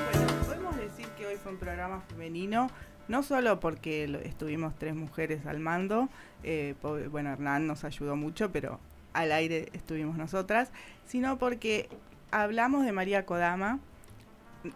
[0.00, 2.70] Bueno, podemos decir que hoy fue un programa femenino,
[3.06, 6.08] no solo porque estuvimos tres mujeres al mando,
[6.42, 6.74] eh,
[7.12, 8.80] bueno, Hernán nos ayudó mucho, pero
[9.14, 10.70] al aire estuvimos nosotras,
[11.06, 11.88] sino porque
[12.30, 13.78] hablamos de María Kodama,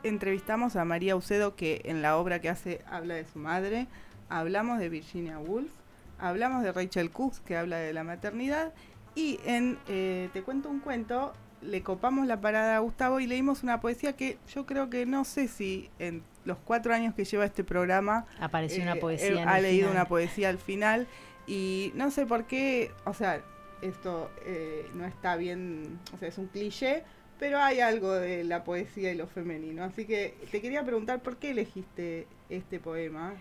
[0.03, 3.87] entrevistamos a María Ucedo, que en la obra que hace habla de su madre,
[4.29, 5.71] hablamos de Virginia Woolf,
[6.19, 8.73] hablamos de Rachel Cooks, que habla de la maternidad,
[9.15, 13.63] y en eh, Te cuento un cuento, le copamos la parada a Gustavo y leímos
[13.65, 17.45] una poesía que yo creo que no sé si en los cuatro años que lleva
[17.45, 19.29] este programa Apareció eh, una poesía.
[19.29, 19.97] eh, en ha leído final.
[19.97, 21.09] una poesía al final
[21.49, 23.43] y no sé por qué, o sea,
[23.83, 27.05] esto eh, no está bien, o sea, es un cliché,
[27.39, 29.85] pero hay algo de la poesía y lo femenino.
[29.85, 33.35] Así que te quería preguntar, ¿por qué elegiste este poema?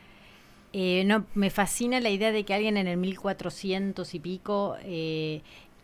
[0.74, 5.42] Eh, no, me fascina la idea de que alguien en el 1400 y pico eh,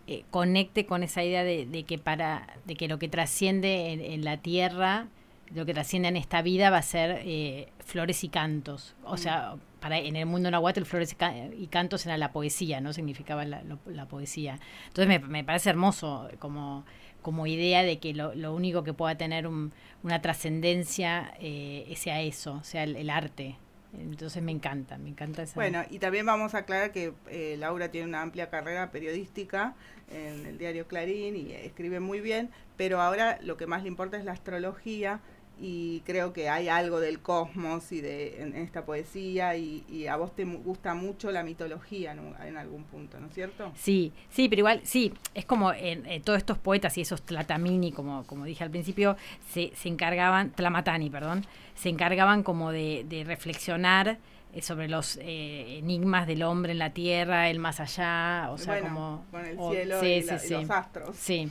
[0.07, 4.25] eh, conecte con esa idea de, que para de que lo que trasciende en, en,
[4.25, 5.07] la tierra,
[5.53, 8.95] lo que trasciende en esta vida va a ser eh, flores y cantos.
[9.03, 12.81] O sea, para en el mundo nahuatl flores y, ca y cantos era la poesía,
[12.81, 14.59] no significaba la, lo, la poesía.
[14.87, 16.85] Entonces me, me, parece hermoso como
[17.21, 19.71] como idea de que lo, lo único que pueda tener un,
[20.03, 23.55] una trascendencia eh, sea eso, sea el, el arte.
[23.97, 25.55] Entonces me encanta, me encanta esa.
[25.55, 29.75] Bueno, y también vamos a aclarar que eh, Laura tiene una amplia carrera periodística
[30.11, 34.17] en el diario Clarín y escribe muy bien, pero ahora lo que más le importa
[34.17, 35.21] es la astrología
[35.65, 40.18] y creo que hay algo del cosmos y de en, esta poesía y, y, a
[40.18, 43.72] vos te gusta mucho la mitología en, en, algún punto, ¿no es cierto?
[43.73, 47.94] Sí, sí, pero igual, sí, es como en, en todos estos poetas y esos Tlatamini,
[47.94, 49.15] como, como dije al principio,
[49.53, 51.45] se, se encargaban, Tlamatani, perdón,
[51.76, 54.18] se encargaban como de, de reflexionar
[54.53, 58.73] eh, sobre los eh, enigmas del hombre en la tierra, el más allá, o sea,
[58.73, 59.26] bueno, como...
[59.31, 61.15] Con el cielo o, y, sí, la, sí, y los astros.
[61.15, 61.49] Sí.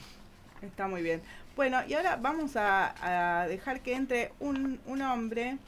[0.61, 1.23] Está muy bien.
[1.57, 5.59] Bueno, y ahora vamos a, a dejar que entre un, un, hombre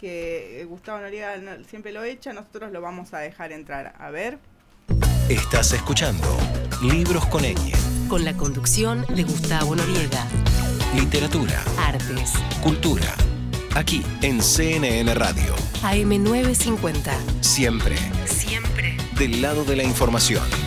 [0.00, 3.94] que Gustavo Noriega no, siempre lo echa, nosotros lo vamos a dejar entrar.
[3.98, 4.38] A ver.
[5.28, 6.26] Estás escuchando
[6.82, 8.08] Libros con Ñ.
[8.08, 10.26] Con la conducción de Gustavo Noriega.
[10.94, 11.62] Literatura.
[11.78, 12.34] Artes.
[12.62, 13.12] Cultura.
[13.74, 15.54] Aquí en CNN Radio.
[15.82, 17.42] AM950.
[17.42, 17.96] Siempre.
[18.26, 18.96] Siempre.
[19.18, 20.65] Del lado de la información.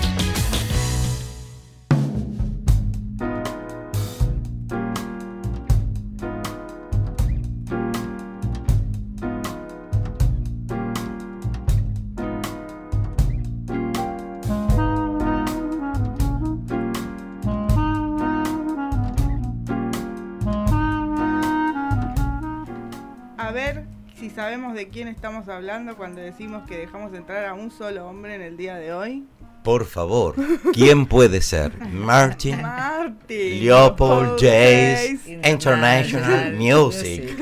[24.79, 28.55] De quién estamos hablando cuando decimos que dejamos entrar a un solo hombre en el
[28.55, 29.25] día de hoy?
[29.61, 30.35] Por favor,
[30.71, 31.77] ¿quién puede ser?
[31.91, 37.37] Martin, Martin Leopold Jays, International Music.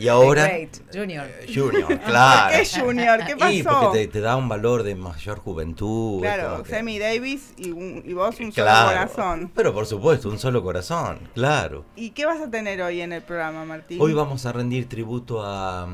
[0.00, 0.50] Y ahora
[0.92, 1.28] Junior.
[1.46, 2.56] Junior, claro.
[2.56, 3.26] ¿Por qué Junior?
[3.26, 3.52] ¿Qué pasó?
[3.52, 6.20] Y porque te, te, da un valor de mayor juventud.
[6.20, 7.04] Claro, Sammy que...
[7.04, 9.52] Davis y, un, y, vos un claro, solo corazón.
[9.54, 11.84] Pero por supuesto, un solo corazón, claro.
[11.94, 13.98] ¿Y qué vas a tener hoy en el programa, Martín?
[14.00, 15.86] Hoy vamos a rendir tributo a,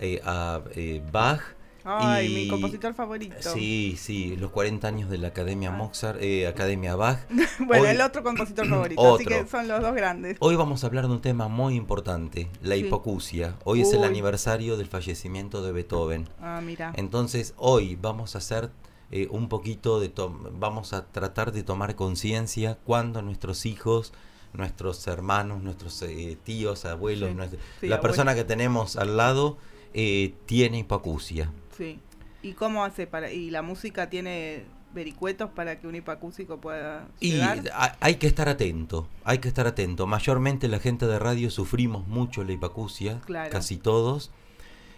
[0.00, 1.56] eh, a eh, Bach
[1.88, 3.36] Ay, y, mi compositor favorito.
[3.38, 7.20] Sí, sí, los 40 años de la Academia Mozart, eh, Academia Bach.
[7.60, 9.14] bueno, Hoy, el otro compositor favorito, otro.
[9.14, 10.36] así que son los dos grandes.
[10.40, 12.80] Hoy vamos a hablar de un tema muy importante, la sí.
[12.80, 13.54] hipocusia.
[13.62, 13.86] Hoy Uy.
[13.86, 16.28] es el aniversario del fallecimiento de Beethoven.
[16.40, 16.92] Ah, mira.
[16.96, 18.70] Entonces, hoy vamos a hacer
[19.12, 20.12] eh, un poquito de...
[20.58, 24.12] vamos a tratar de tomar conciencia cuando nuestros hijos
[24.52, 27.34] nuestros hermanos, nuestros eh, tíos, abuelos, sí.
[27.34, 28.02] nuestro, sí, la abuelo.
[28.08, 29.58] persona que tenemos al lado
[29.98, 31.50] eh, tiene hipoacusia.
[31.74, 31.98] Sí.
[32.42, 37.64] ¿Y cómo hace para y la música tiene vericuetos para que un hipacúsico pueda llegar?
[37.64, 37.68] Y
[38.00, 40.06] hay que estar atento, hay que estar atento.
[40.06, 43.50] Mayormente la gente de radio sufrimos mucho la hipacusia, claro.
[43.50, 44.30] casi todos.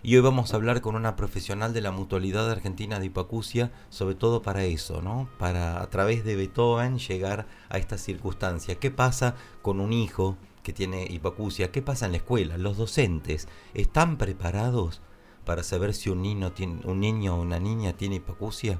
[0.02, 4.16] Y hoy vamos a hablar con una profesional de la Mutualidad Argentina de Hipacusia, sobre
[4.16, 5.28] todo para eso, ¿no?
[5.38, 8.74] Para a través de Beethoven llegar a esta circunstancia.
[8.74, 10.36] ¿Qué pasa con un hijo
[10.68, 11.72] que tiene hipacusia?
[11.72, 12.58] ¿Qué pasa en la escuela?
[12.58, 15.00] ¿Los docentes están preparados
[15.46, 18.78] para saber si un niño tiene un niño o una niña tiene hipacusia?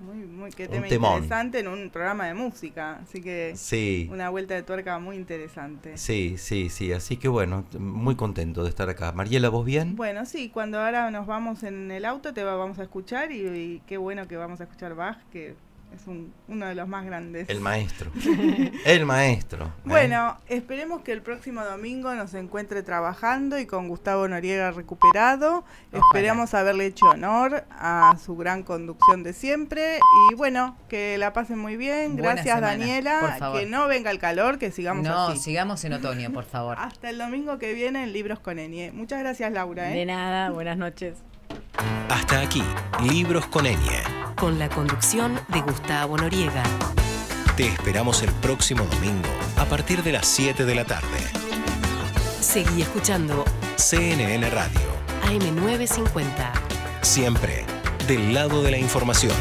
[0.00, 4.08] Muy, muy, qué tema interesante en un programa de música, así que sí.
[4.10, 5.98] una vuelta de tuerca muy interesante.
[5.98, 9.12] Sí, sí, sí, así que bueno, muy contento de estar acá.
[9.12, 9.96] Mariela, ¿vos bien?
[9.96, 13.82] Bueno, sí, cuando ahora nos vamos en el auto te vamos a escuchar y, y
[13.86, 15.56] qué bueno que vamos a escuchar Bach, que
[15.94, 17.48] es un, uno de los más grandes.
[17.48, 18.10] El maestro.
[18.84, 19.66] el maestro.
[19.66, 19.70] ¿eh?
[19.84, 25.64] Bueno, esperemos que el próximo domingo nos encuentre trabajando y con Gustavo Noriega recuperado.
[25.92, 26.04] Ojalá.
[26.06, 29.98] Esperamos haberle hecho honor a su gran conducción de siempre.
[30.30, 32.16] Y bueno, que la pasen muy bien.
[32.16, 33.52] Buena Gracias, semana, Daniela.
[33.52, 35.38] Que no venga el calor, que sigamos no, así.
[35.38, 36.76] sigamos en otoño, por favor.
[36.80, 38.92] Hasta el domingo que viene en Libros con Enie.
[38.92, 39.90] Muchas gracias, Laura.
[39.92, 39.96] ¿eh?
[39.96, 41.27] De nada, buenas noches.
[42.08, 42.62] Hasta aquí,
[43.02, 44.02] Libros con Enie.
[44.36, 46.62] Con la conducción de Gustavo Noriega.
[47.56, 51.18] Te esperamos el próximo domingo a partir de las 7 de la tarde.
[52.40, 53.44] Seguí escuchando
[53.76, 54.80] CNN Radio.
[55.24, 56.52] AM950.
[57.02, 57.64] Siempre
[58.06, 59.34] del lado de la información.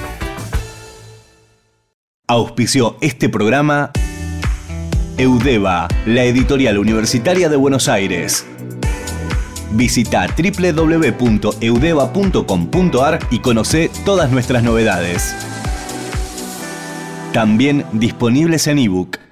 [2.28, 3.92] Auspició este programa
[5.18, 8.46] Eudeva, la editorial universitaria de Buenos Aires.
[9.78, 15.36] Visita www.eudeva.com.ar y conoce todas nuestras novedades.
[17.32, 19.27] También disponibles en ebook.